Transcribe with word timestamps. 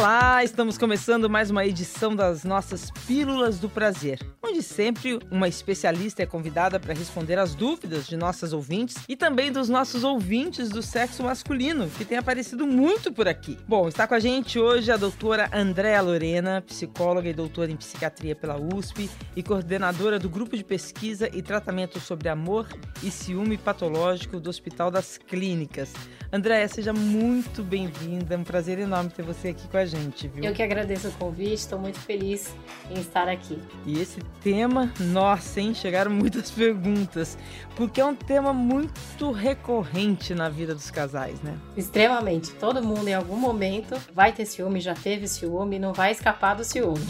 Olá, 0.00 0.42
estamos 0.42 0.78
começando 0.78 1.28
mais 1.28 1.50
uma 1.50 1.66
edição 1.66 2.16
das 2.16 2.42
nossas 2.42 2.90
Pílulas 3.06 3.58
do 3.58 3.68
Prazer, 3.68 4.18
onde 4.42 4.62
sempre 4.62 5.18
uma 5.30 5.46
especialista 5.46 6.22
é 6.22 6.26
convidada 6.26 6.80
para 6.80 6.94
responder 6.94 7.38
as 7.38 7.54
dúvidas 7.54 8.06
de 8.06 8.16
nossas 8.16 8.54
ouvintes 8.54 8.96
e 9.06 9.14
também 9.14 9.52
dos 9.52 9.68
nossos 9.68 10.02
ouvintes 10.02 10.70
do 10.70 10.80
sexo 10.80 11.22
masculino, 11.22 11.86
que 11.98 12.06
tem 12.06 12.16
aparecido 12.16 12.66
muito 12.66 13.12
por 13.12 13.28
aqui. 13.28 13.58
Bom, 13.68 13.88
está 13.88 14.06
com 14.06 14.14
a 14.14 14.18
gente 14.18 14.58
hoje 14.58 14.90
a 14.90 14.96
doutora 14.96 15.50
Andréa 15.52 16.00
Lorena, 16.00 16.62
psicóloga 16.66 17.28
e 17.28 17.34
doutora 17.34 17.70
em 17.70 17.76
psiquiatria 17.76 18.34
pela 18.34 18.56
USP 18.56 19.10
e 19.36 19.42
coordenadora 19.42 20.18
do 20.18 20.30
grupo 20.30 20.56
de 20.56 20.64
pesquisa 20.64 21.28
e 21.30 21.42
tratamento 21.42 22.00
sobre 22.00 22.30
amor 22.30 22.66
e 23.02 23.10
ciúme 23.10 23.58
patológico 23.58 24.40
do 24.40 24.48
Hospital 24.48 24.90
das 24.90 25.18
Clínicas. 25.18 25.92
Andréa, 26.32 26.68
seja 26.68 26.92
muito 26.92 27.62
bem-vinda, 27.62 28.34
é 28.34 28.38
um 28.38 28.44
prazer 28.44 28.78
enorme 28.78 29.10
ter 29.10 29.22
você 29.22 29.48
aqui 29.48 29.66
com 29.68 29.76
a 29.76 29.89
gente, 29.90 30.28
viu? 30.28 30.44
Eu 30.44 30.54
que 30.54 30.62
agradeço 30.62 31.08
o 31.08 31.12
convite, 31.12 31.54
estou 31.54 31.78
muito 31.78 31.98
feliz 31.98 32.54
em 32.90 33.00
estar 33.00 33.28
aqui. 33.28 33.58
E 33.84 34.00
esse 34.00 34.20
tema, 34.40 34.92
nossa, 34.98 35.60
hein? 35.60 35.74
Chegaram 35.74 36.10
muitas 36.10 36.50
perguntas, 36.52 37.36
porque 37.74 38.00
é 38.00 38.04
um 38.04 38.14
tema 38.14 38.52
muito 38.52 39.32
recorrente 39.32 40.34
na 40.34 40.48
vida 40.48 40.74
dos 40.74 40.90
casais, 40.90 41.40
né? 41.42 41.56
Extremamente. 41.76 42.52
Todo 42.52 42.82
mundo 42.82 43.08
em 43.08 43.14
algum 43.14 43.36
momento 43.36 43.96
vai 44.14 44.32
ter 44.32 44.46
ciúme, 44.46 44.80
já 44.80 44.94
teve 44.94 45.26
ciúme, 45.26 45.78
não 45.78 45.92
vai 45.92 46.12
escapar 46.12 46.54
do 46.54 46.64
ciúme. 46.64 47.04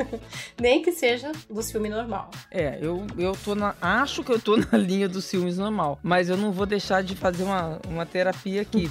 Nem 0.60 0.82
que 0.82 0.92
seja 0.92 1.32
do 1.48 1.62
ciúme 1.62 1.88
normal. 1.88 2.30
É, 2.50 2.78
eu, 2.80 3.06
eu 3.16 3.32
tô 3.32 3.54
na. 3.54 3.74
Acho 3.80 4.22
que 4.22 4.30
eu 4.30 4.38
tô 4.38 4.56
na 4.56 4.76
linha 4.78 5.08
dos 5.08 5.24
ciúmes 5.24 5.56
normal, 5.56 5.98
mas 6.02 6.28
eu 6.28 6.36
não 6.36 6.52
vou 6.52 6.66
deixar 6.66 7.02
de 7.02 7.16
fazer 7.16 7.44
uma, 7.44 7.80
uma 7.88 8.04
terapia 8.04 8.62
aqui. 8.62 8.88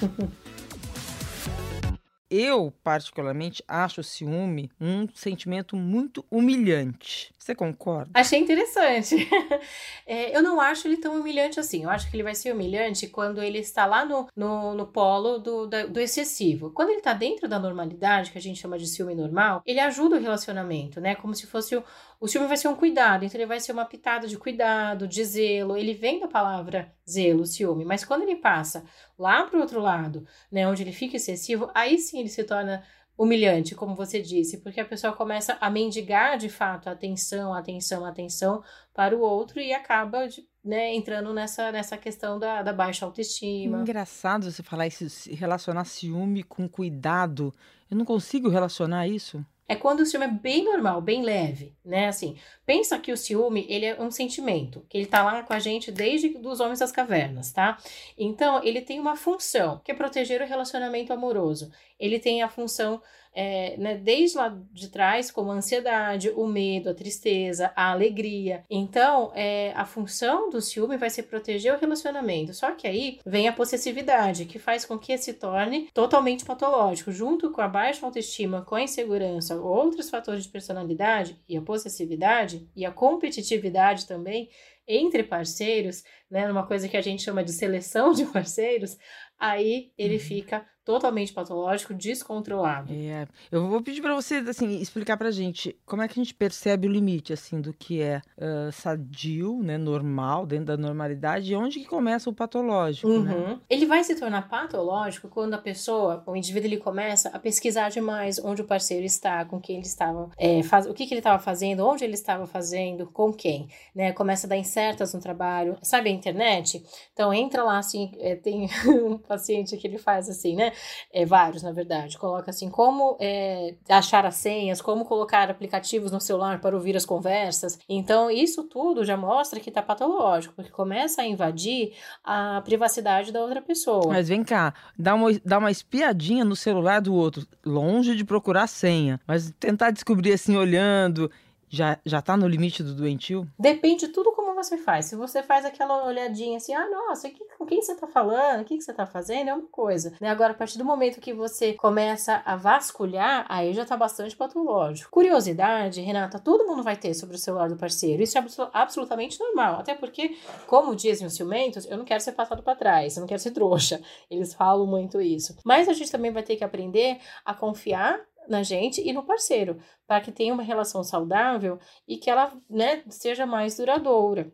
Eu, 2.30 2.70
particularmente, 2.82 3.62
acho 3.66 4.00
o 4.02 4.04
ciúme 4.04 4.70
um 4.80 5.08
sentimento 5.14 5.74
muito 5.76 6.24
humilhante. 6.30 7.32
Você 7.48 7.54
concorda? 7.54 8.10
Achei 8.12 8.38
interessante. 8.38 9.16
é, 10.06 10.36
eu 10.36 10.42
não 10.42 10.60
acho 10.60 10.86
ele 10.86 10.98
tão 10.98 11.18
humilhante 11.18 11.58
assim. 11.58 11.84
Eu 11.84 11.88
acho 11.88 12.10
que 12.10 12.14
ele 12.14 12.22
vai 12.22 12.34
ser 12.34 12.52
humilhante 12.52 13.06
quando 13.06 13.42
ele 13.42 13.56
está 13.56 13.86
lá 13.86 14.04
no, 14.04 14.28
no, 14.36 14.74
no 14.74 14.86
polo 14.86 15.38
do, 15.38 15.66
do 15.66 15.98
excessivo. 15.98 16.70
Quando 16.72 16.90
ele 16.90 16.98
está 16.98 17.14
dentro 17.14 17.48
da 17.48 17.58
normalidade, 17.58 18.32
que 18.32 18.36
a 18.36 18.40
gente 18.40 18.60
chama 18.60 18.78
de 18.78 18.86
ciúme 18.86 19.14
normal, 19.14 19.62
ele 19.64 19.80
ajuda 19.80 20.16
o 20.16 20.20
relacionamento, 20.20 21.00
né? 21.00 21.14
Como 21.14 21.34
se 21.34 21.46
fosse 21.46 21.74
o, 21.74 21.82
o 22.20 22.28
ciúme 22.28 22.48
vai 22.48 22.58
ser 22.58 22.68
um 22.68 22.74
cuidado, 22.74 23.24
então 23.24 23.40
ele 23.40 23.46
vai 23.46 23.60
ser 23.60 23.72
uma 23.72 23.86
pitada 23.86 24.28
de 24.28 24.36
cuidado, 24.36 25.08
de 25.08 25.24
zelo. 25.24 25.74
Ele 25.74 25.94
vem 25.94 26.20
da 26.20 26.28
palavra 26.28 26.92
zelo, 27.08 27.46
ciúme, 27.46 27.82
mas 27.82 28.04
quando 28.04 28.24
ele 28.24 28.36
passa 28.36 28.84
lá 29.18 29.44
para 29.44 29.56
o 29.56 29.60
outro 29.62 29.80
lado, 29.80 30.26
né, 30.52 30.68
onde 30.68 30.82
ele 30.82 30.92
fica 30.92 31.16
excessivo, 31.16 31.70
aí 31.74 31.96
sim 31.96 32.20
ele 32.20 32.28
se 32.28 32.44
torna 32.44 32.84
humilhante, 33.18 33.74
como 33.74 33.96
você 33.96 34.22
disse, 34.22 34.58
porque 34.58 34.80
a 34.80 34.84
pessoa 34.84 35.12
começa 35.12 35.58
a 35.60 35.68
mendigar 35.68 36.38
de 36.38 36.48
fato 36.48 36.88
atenção, 36.88 37.52
atenção, 37.52 38.04
atenção 38.04 38.62
para 38.94 39.16
o 39.16 39.20
outro 39.20 39.60
e 39.60 39.72
acaba 39.72 40.28
de, 40.28 40.46
né, 40.64 40.94
entrando 40.94 41.34
nessa, 41.34 41.72
nessa 41.72 41.96
questão 41.96 42.38
da, 42.38 42.62
da 42.62 42.72
baixa 42.72 43.04
autoestima. 43.04 43.80
Engraçado 43.80 44.48
você 44.48 44.62
falar 44.62 44.86
isso, 44.86 45.04
relacionar 45.34 45.84
ciúme 45.84 46.44
com 46.44 46.68
cuidado. 46.68 47.52
Eu 47.90 47.96
não 47.96 48.04
consigo 48.04 48.48
relacionar 48.48 49.08
isso 49.08 49.44
é 49.68 49.76
quando 49.76 50.00
o 50.00 50.06
ciúme 50.06 50.24
é 50.24 50.30
bem 50.30 50.64
normal, 50.64 51.02
bem 51.02 51.22
leve, 51.22 51.76
né? 51.84 52.08
Assim, 52.08 52.38
pensa 52.64 52.98
que 52.98 53.12
o 53.12 53.16
ciúme, 53.16 53.66
ele 53.68 53.84
é 53.84 54.00
um 54.00 54.10
sentimento, 54.10 54.84
que 54.88 54.96
ele 54.96 55.06
tá 55.06 55.22
lá 55.22 55.42
com 55.42 55.52
a 55.52 55.58
gente 55.58 55.92
desde 55.92 56.34
os 56.42 56.58
homens 56.58 56.78
das 56.78 56.90
cavernas, 56.90 57.52
tá? 57.52 57.76
Então, 58.16 58.64
ele 58.64 58.80
tem 58.80 58.98
uma 58.98 59.14
função, 59.14 59.80
que 59.84 59.92
é 59.92 59.94
proteger 59.94 60.40
o 60.40 60.46
relacionamento 60.46 61.12
amoroso. 61.12 61.70
Ele 62.00 62.18
tem 62.18 62.42
a 62.42 62.48
função 62.48 63.02
é, 63.40 63.76
né, 63.76 63.94
desde 63.94 64.36
lá 64.36 64.48
de 64.72 64.88
trás, 64.88 65.30
como 65.30 65.52
a 65.52 65.54
ansiedade, 65.54 66.28
o 66.30 66.44
medo, 66.44 66.90
a 66.90 66.94
tristeza, 66.94 67.70
a 67.76 67.92
alegria. 67.92 68.64
Então, 68.68 69.30
é, 69.32 69.72
a 69.76 69.84
função 69.84 70.50
do 70.50 70.60
ciúme 70.60 70.96
vai 70.96 71.08
ser 71.08 71.22
proteger 71.22 71.72
o 71.72 71.78
relacionamento. 71.78 72.52
Só 72.52 72.72
que 72.72 72.88
aí 72.88 73.20
vem 73.24 73.46
a 73.46 73.52
possessividade, 73.52 74.44
que 74.44 74.58
faz 74.58 74.84
com 74.84 74.98
que 74.98 75.16
se 75.16 75.34
torne 75.34 75.88
totalmente 75.94 76.44
patológico, 76.44 77.12
junto 77.12 77.52
com 77.52 77.60
a 77.60 77.68
baixa 77.68 78.04
autoestima, 78.04 78.62
com 78.62 78.74
a 78.74 78.82
insegurança, 78.82 79.54
outros 79.54 80.10
fatores 80.10 80.42
de 80.42 80.48
personalidade 80.48 81.38
e 81.48 81.56
a 81.56 81.62
possessividade 81.62 82.68
e 82.74 82.84
a 82.84 82.90
competitividade 82.90 84.04
também 84.04 84.50
entre 84.88 85.22
parceiros, 85.22 86.02
né, 86.30 86.48
numa 86.48 86.66
coisa 86.66 86.88
que 86.88 86.96
a 86.96 87.02
gente 87.02 87.22
chama 87.22 87.44
de 87.44 87.52
seleção 87.52 88.12
de 88.12 88.24
parceiros, 88.32 88.96
aí 89.38 89.92
ele 89.96 90.14
uhum. 90.14 90.20
fica 90.20 90.66
totalmente 90.88 91.34
patológico, 91.34 91.92
descontrolado. 91.92 92.90
É, 92.90 93.28
eu 93.52 93.68
vou 93.68 93.82
pedir 93.82 94.00
para 94.00 94.14
você 94.14 94.36
assim 94.36 94.80
explicar 94.80 95.18
para 95.18 95.30
gente 95.30 95.78
como 95.84 96.00
é 96.00 96.08
que 96.08 96.18
a 96.18 96.24
gente 96.24 96.32
percebe 96.32 96.88
o 96.88 96.90
limite 96.90 97.30
assim 97.30 97.60
do 97.60 97.74
que 97.74 98.00
é 98.00 98.22
uh, 98.38 98.72
sadio, 98.72 99.62
né, 99.62 99.76
normal 99.76 100.46
dentro 100.46 100.64
da 100.64 100.78
normalidade 100.78 101.52
e 101.52 101.54
onde 101.54 101.80
que 101.80 101.84
começa 101.84 102.30
o 102.30 102.32
patológico, 102.32 103.06
né? 103.06 103.14
uhum. 103.34 103.48
né? 103.48 103.60
Ele 103.68 103.84
vai 103.84 104.02
se 104.02 104.14
tornar 104.14 104.48
patológico 104.48 105.28
quando 105.28 105.52
a 105.52 105.58
pessoa, 105.58 106.24
o 106.26 106.34
indivíduo, 106.34 106.68
ele 106.68 106.78
começa 106.78 107.28
a 107.28 107.38
pesquisar 107.38 107.90
demais 107.90 108.42
onde 108.42 108.62
o 108.62 108.64
parceiro 108.64 109.04
está, 109.04 109.44
com 109.44 109.60
quem 109.60 109.76
ele 109.76 109.86
estava, 109.86 110.30
é, 110.38 110.62
faz, 110.62 110.86
o 110.86 110.94
que, 110.94 111.06
que 111.06 111.12
ele 111.12 111.20
estava 111.20 111.38
fazendo, 111.38 111.86
onde 111.86 112.02
ele 112.02 112.14
estava 112.14 112.46
fazendo, 112.46 113.06
com 113.08 113.30
quem, 113.30 113.68
né? 113.94 114.12
Começa 114.12 114.46
a 114.46 114.48
dar 114.48 114.56
incertas 114.56 115.12
no 115.12 115.20
trabalho, 115.20 115.76
sabe 115.82 116.08
a 116.08 116.12
internet? 116.12 116.82
Então 117.12 117.34
entra 117.34 117.62
lá 117.62 117.76
assim, 117.76 118.10
é, 118.20 118.36
tem 118.36 118.70
um 118.88 119.18
paciente 119.28 119.76
que 119.76 119.86
ele 119.86 119.98
faz 119.98 120.28
assim, 120.28 120.56
né? 120.56 120.72
é, 121.12 121.24
vários, 121.24 121.62
na 121.62 121.72
verdade. 121.72 122.18
Coloca 122.18 122.50
assim, 122.50 122.68
como 122.68 123.16
é, 123.20 123.74
achar 123.88 124.24
as 124.26 124.36
senhas, 124.36 124.80
como 124.80 125.04
colocar 125.04 125.50
aplicativos 125.50 126.12
no 126.12 126.20
celular 126.20 126.60
para 126.60 126.76
ouvir 126.76 126.96
as 126.96 127.04
conversas. 127.04 127.78
Então, 127.88 128.30
isso 128.30 128.64
tudo 128.64 129.04
já 129.04 129.16
mostra 129.16 129.60
que 129.60 129.70
está 129.70 129.82
patológico, 129.82 130.54
porque 130.54 130.70
começa 130.70 131.22
a 131.22 131.26
invadir 131.26 131.92
a 132.24 132.60
privacidade 132.64 133.32
da 133.32 133.40
outra 133.40 133.62
pessoa. 133.62 134.08
Mas 134.08 134.28
vem 134.28 134.44
cá, 134.44 134.74
dá 134.98 135.14
uma, 135.14 135.30
dá 135.44 135.58
uma 135.58 135.70
espiadinha 135.70 136.44
no 136.44 136.56
celular 136.56 137.00
do 137.00 137.14
outro, 137.14 137.46
longe 137.64 138.14
de 138.14 138.24
procurar 138.24 138.66
senha, 138.66 139.20
mas 139.26 139.52
tentar 139.58 139.90
descobrir 139.90 140.32
assim, 140.32 140.56
olhando 140.56 141.30
já, 141.70 141.98
já 142.04 142.20
tá 142.22 142.36
no 142.36 142.48
limite 142.48 142.82
do 142.82 142.94
doentio? 142.94 143.46
Depende 143.58 144.06
de 144.06 144.12
tudo 144.12 144.32
como 144.32 144.54
você 144.54 144.76
faz. 144.76 145.06
Se 145.06 145.16
você 145.16 145.42
faz 145.42 145.64
aquela 145.64 146.04
olhadinha 146.06 146.56
assim, 146.56 146.74
ah, 146.74 146.88
nossa, 146.90 147.30
que, 147.30 147.44
com 147.56 147.66
quem 147.66 147.80
você 147.80 147.94
tá 147.94 148.06
falando? 148.06 148.62
O 148.62 148.64
que, 148.64 148.76
que 148.76 148.82
você 148.82 148.92
tá 148.92 149.06
fazendo? 149.06 149.48
É 149.48 149.54
uma 149.54 149.66
coisa. 149.66 150.12
Né? 150.20 150.28
Agora, 150.28 150.52
a 150.52 150.56
partir 150.56 150.78
do 150.78 150.84
momento 150.84 151.20
que 151.20 151.32
você 151.32 151.74
começa 151.74 152.42
a 152.44 152.56
vasculhar, 152.56 153.46
aí 153.48 153.72
já 153.72 153.84
tá 153.84 153.96
bastante 153.96 154.36
patológico. 154.36 155.10
Curiosidade, 155.10 156.00
Renata, 156.00 156.38
todo 156.38 156.66
mundo 156.66 156.82
vai 156.82 156.96
ter 156.96 157.14
sobre 157.14 157.36
o 157.36 157.38
celular 157.38 157.68
do 157.68 157.76
parceiro. 157.76 158.22
Isso 158.22 158.36
é 158.36 158.44
absolutamente 158.72 159.38
normal. 159.38 159.80
Até 159.80 159.94
porque, 159.94 160.36
como 160.66 160.96
dizem 160.96 161.26
os 161.26 161.34
ciumentos, 161.34 161.86
eu 161.86 161.96
não 161.96 162.04
quero 162.04 162.20
ser 162.20 162.32
passado 162.32 162.62
para 162.62 162.76
trás, 162.76 163.16
eu 163.16 163.20
não 163.20 163.28
quero 163.28 163.40
ser 163.40 163.52
trouxa. 163.52 164.00
Eles 164.30 164.54
falam 164.54 164.86
muito 164.86 165.20
isso. 165.20 165.56
Mas 165.64 165.88
a 165.88 165.92
gente 165.92 166.10
também 166.10 166.32
vai 166.32 166.42
ter 166.42 166.56
que 166.56 166.64
aprender 166.64 167.18
a 167.44 167.54
confiar 167.54 168.20
na 168.48 168.62
gente 168.62 169.00
e 169.00 169.12
no 169.12 169.22
parceiro, 169.22 169.78
para 170.06 170.20
que 170.20 170.32
tenha 170.32 170.54
uma 170.54 170.62
relação 170.62 171.04
saudável 171.04 171.78
e 172.06 172.16
que 172.16 172.30
ela 172.30 172.52
né, 172.68 173.02
seja 173.08 173.46
mais 173.46 173.76
duradoura. 173.76 174.52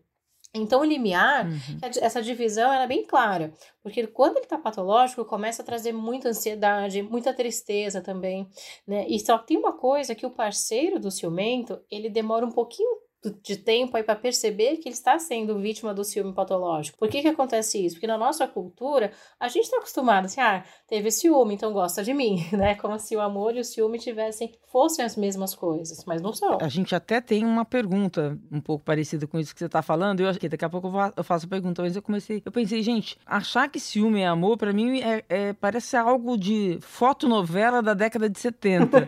Então, 0.57 0.83
o 0.83 0.85
limiar, 0.85 1.47
uhum. 1.47 1.81
essa 2.01 2.23
divisão 2.23 2.73
é 2.73 2.87
bem 2.87 3.05
clara, 3.05 3.53
porque 3.83 4.07
quando 4.07 4.37
ele 4.37 4.47
está 4.47 4.57
patológico, 4.57 5.25
começa 5.25 5.63
a 5.63 5.65
trazer 5.65 5.93
muita 5.93 6.29
ansiedade, 6.29 7.03
muita 7.03 7.35
tristeza 7.35 8.01
também, 8.01 8.49
né? 8.87 9.05
E 9.09 9.19
só 9.19 9.37
tem 9.37 9.57
uma 9.57 9.73
coisa 9.73 10.15
que 10.15 10.25
o 10.25 10.31
parceiro 10.31 11.01
do 11.01 11.11
ciumento, 11.11 11.81
ele 11.91 12.09
demora 12.09 12.47
um 12.47 12.53
pouquinho 12.53 12.99
de 13.43 13.57
tempo 13.57 13.97
aí 13.97 14.03
para 14.03 14.17
perceber 14.17 14.77
que 14.77 14.89
ele 14.89 14.95
está 14.95 15.19
sendo 15.19 15.59
vítima 15.59 15.95
do 15.95 16.05
ciúme 16.05 16.33
patológico. 16.33 16.99
Por 16.99 17.09
que 17.09 17.23
que 17.23 17.29
acontece 17.29 17.85
isso? 17.85 17.97
Porque 17.97 18.07
na 18.07 18.19
nossa 18.19 18.47
cultura, 18.47 19.13
a 19.39 19.49
gente 19.49 19.65
está 19.65 19.79
acostumado 19.79 20.27
assim, 20.27 20.41
ah, 20.41 20.65
teve 20.89 21.11
ciúme, 21.11 21.55
então 21.55 21.73
gosta 21.73 22.03
de 22.03 22.13
mim, 22.13 22.47
né? 22.53 22.75
Como 22.75 22.99
se 22.99 23.17
o 23.17 23.21
amor 23.21 23.57
e 23.57 23.61
o 23.61 23.65
ciúme 23.65 23.99
tivessem, 23.99 24.53
fossem 24.71 25.05
as 25.05 25.17
mesmas 25.17 25.55
coisas, 25.55 26.05
mas 26.05 26.21
não 26.21 26.33
são. 26.33 26.59
A 26.61 26.69
gente 26.69 26.95
até 26.95 27.21
tem 27.21 27.45
uma 27.45 27.65
pergunta 27.65 28.39
um 28.51 28.61
pouco 28.61 28.85
parecida 28.85 29.27
com 29.27 29.39
isso 29.39 29.53
que 29.53 29.59
você 29.59 29.67
está 29.67 29.83
falando, 29.83 30.21
eu 30.21 30.29
acho 30.29 30.39
que 30.39 30.49
daqui 30.49 30.65
a 30.65 30.71
pouco 30.71 30.93
eu 31.17 31.25
faço 31.25 31.47
a 31.47 31.49
pergunta, 31.49 31.83
mas 31.83 31.97
eu 31.97 32.03
comecei, 32.03 32.43
eu 32.45 32.53
pensei, 32.53 32.83
gente, 32.83 33.19
achar 33.27 33.69
que 33.69 33.81
ciúme 33.81 34.21
é 34.21 34.27
amor, 34.27 34.57
para 34.57 34.73
mim, 34.73 35.01
é, 35.01 35.25
é, 35.29 35.53
parece 35.53 35.97
algo 35.97 36.37
de 36.37 36.79
fotonovela 36.81 37.83
da 37.83 37.95
década 37.95 38.29
de 38.29 38.39
70. 38.39 39.05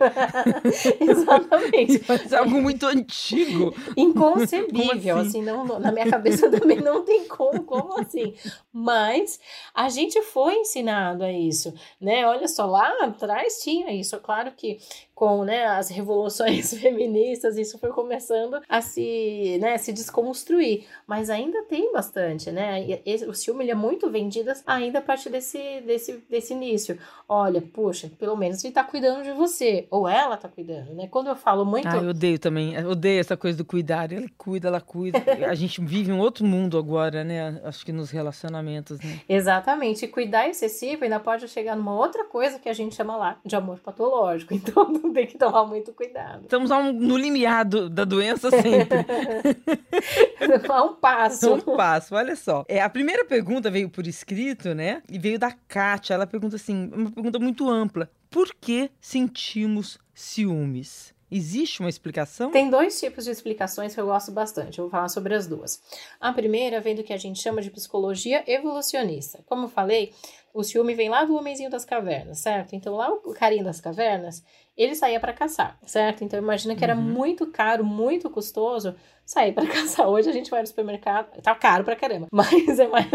Exatamente. 0.99 1.99
parece 2.07 2.35
algo 2.35 2.61
muito 2.61 2.85
antigo 2.85 3.73
inconcebível, 4.09 5.17
assim? 5.17 5.27
assim, 5.27 5.41
não, 5.41 5.79
na 5.79 5.91
minha 5.91 6.09
cabeça 6.09 6.49
também 6.51 6.79
não 6.81 7.03
tem 7.03 7.27
como, 7.27 7.63
como 7.63 7.99
assim? 7.99 8.33
Mas 8.71 9.39
a 9.73 9.89
gente 9.89 10.21
foi 10.21 10.55
ensinado 10.55 11.23
a 11.23 11.31
isso, 11.31 11.73
né? 11.99 12.25
Olha 12.25 12.47
só, 12.47 12.65
lá 12.65 12.91
atrás 13.03 13.61
tinha 13.61 13.91
isso. 13.91 14.19
Claro 14.19 14.51
que 14.51 14.79
com 15.17 15.43
né, 15.43 15.65
as 15.65 15.89
revoluções 15.89 16.71
feministas, 16.79 17.57
isso 17.57 17.79
foi 17.79 17.89
começando 17.89 18.61
a 18.69 18.81
se, 18.81 19.57
né, 19.59 19.75
se 19.79 19.91
desconstruir. 19.91 20.85
Mas 21.07 21.31
ainda 21.31 21.63
tem 21.63 21.91
bastante, 21.91 22.51
né? 22.51 22.85
Esse, 23.03 23.25
o 23.25 23.33
filme 23.33 23.63
ele 23.63 23.71
é 23.71 23.75
muito 23.75 24.11
vendido 24.11 24.51
ainda 24.63 24.99
a 24.99 25.01
partir 25.01 25.31
desse, 25.31 25.81
desse, 25.81 26.23
desse 26.29 26.53
início. 26.53 26.99
Olha, 27.27 27.59
puxa, 27.59 28.11
pelo 28.19 28.37
menos 28.37 28.63
ele 28.63 28.71
tá 28.71 28.83
cuidando 28.83 29.23
de 29.23 29.31
você. 29.31 29.87
Ou 29.89 30.07
ela 30.07 30.37
tá 30.37 30.47
cuidando, 30.47 30.93
né? 30.93 31.07
Quando 31.09 31.29
eu 31.29 31.35
falo 31.35 31.65
muito. 31.65 31.87
Ah, 31.87 31.97
eu 31.97 32.09
odeio 32.09 32.37
também. 32.37 32.75
Eu 32.75 32.91
odeio 32.91 33.19
essa 33.19 33.35
coisa 33.35 33.57
do 33.57 33.65
cuidar. 33.65 34.11
Ele 34.11 34.29
cuida, 34.37 34.67
ela 34.67 34.79
cuida. 34.79 35.17
a 35.49 35.55
gente 35.55 35.81
vive 35.81 36.11
um 36.11 36.19
outro 36.19 36.45
mundo 36.45 36.77
agora, 36.77 37.23
né? 37.23 37.59
Acho 37.63 37.83
que 37.83 37.91
nos 37.91 38.11
relacionamentos, 38.11 38.99
né? 38.99 39.19
Exatamente. 39.27 40.05
E 40.05 40.07
cuidar 40.07 40.47
excessivo 40.47 41.05
ainda 41.05 41.19
pode 41.19 41.47
chegar 41.47 41.75
numa 41.75 41.95
outra 41.95 42.23
coisa 42.23 42.59
que 42.59 42.69
a 42.69 42.73
gente 42.73 42.93
chama 42.93 43.17
lá 43.17 43.39
de 43.43 43.55
amor 43.55 43.79
patológico. 43.79 44.53
Então 44.67 45.06
tem 45.13 45.27
que 45.27 45.37
tomar 45.37 45.65
muito 45.65 45.93
cuidado. 45.93 46.43
Estamos 46.43 46.69
no 46.69 47.17
limiar 47.17 47.65
do, 47.65 47.89
da 47.89 48.05
doença 48.05 48.49
sempre. 48.49 49.05
a 50.69 50.83
um 50.83 50.95
passo. 50.95 51.53
Um 51.53 51.75
passo, 51.75 52.15
olha 52.15 52.35
só. 52.35 52.65
É, 52.67 52.81
a 52.81 52.89
primeira 52.89 53.25
pergunta 53.25 53.69
veio 53.69 53.89
por 53.89 54.07
escrito, 54.07 54.73
né? 54.73 55.01
E 55.09 55.17
veio 55.17 55.39
da 55.39 55.51
Kátia. 55.51 56.13
Ela 56.13 56.27
pergunta 56.27 56.55
assim, 56.55 56.89
uma 56.93 57.11
pergunta 57.11 57.39
muito 57.39 57.69
ampla. 57.69 58.09
Por 58.29 58.53
que 58.55 58.91
sentimos 58.99 59.97
ciúmes? 60.13 61.15
Existe 61.29 61.81
uma 61.81 61.89
explicação? 61.89 62.51
Tem 62.51 62.69
dois 62.69 62.97
tipos 62.97 63.25
de 63.25 63.31
explicações 63.31 63.93
que 63.93 63.99
eu 63.99 64.05
gosto 64.05 64.31
bastante. 64.31 64.79
Eu 64.79 64.85
vou 64.85 64.91
falar 64.91 65.09
sobre 65.09 65.35
as 65.35 65.45
duas. 65.45 65.81
A 66.21 66.31
primeira 66.31 66.79
vem 66.79 66.95
do 66.95 67.03
que 67.03 67.11
a 67.11 67.17
gente 67.17 67.41
chama 67.41 67.61
de 67.61 67.69
psicologia 67.69 68.43
evolucionista. 68.47 69.43
Como 69.45 69.65
eu 69.65 69.69
falei, 69.69 70.13
o 70.53 70.63
ciúme 70.63 70.95
vem 70.95 71.09
lá 71.09 71.25
do 71.25 71.35
homenzinho 71.35 71.69
das 71.69 71.83
cavernas, 71.83 72.39
certo? 72.39 72.75
Então 72.75 72.95
lá 72.95 73.11
o 73.11 73.33
carinho 73.33 73.65
das 73.65 73.81
cavernas, 73.81 74.43
ele 74.77 74.95
saía 74.95 75.19
para 75.19 75.33
caçar, 75.33 75.77
certo? 75.85 76.23
Então 76.23 76.37
imagina 76.37 76.75
que 76.75 76.83
era 76.83 76.95
uhum. 76.95 77.01
muito 77.01 77.47
caro, 77.47 77.83
muito 77.83 78.29
custoso 78.29 78.95
sair 79.27 79.51
para 79.51 79.67
caçar. 79.67 80.07
Hoje 80.07 80.29
a 80.29 80.31
gente 80.31 80.49
vai 80.49 80.61
no 80.61 80.67
supermercado, 80.67 81.39
tá 81.41 81.53
caro 81.53 81.83
pra 81.83 81.95
caramba, 81.95 82.27
mas 82.31 82.79
é 82.79 82.87
mais 82.87 83.07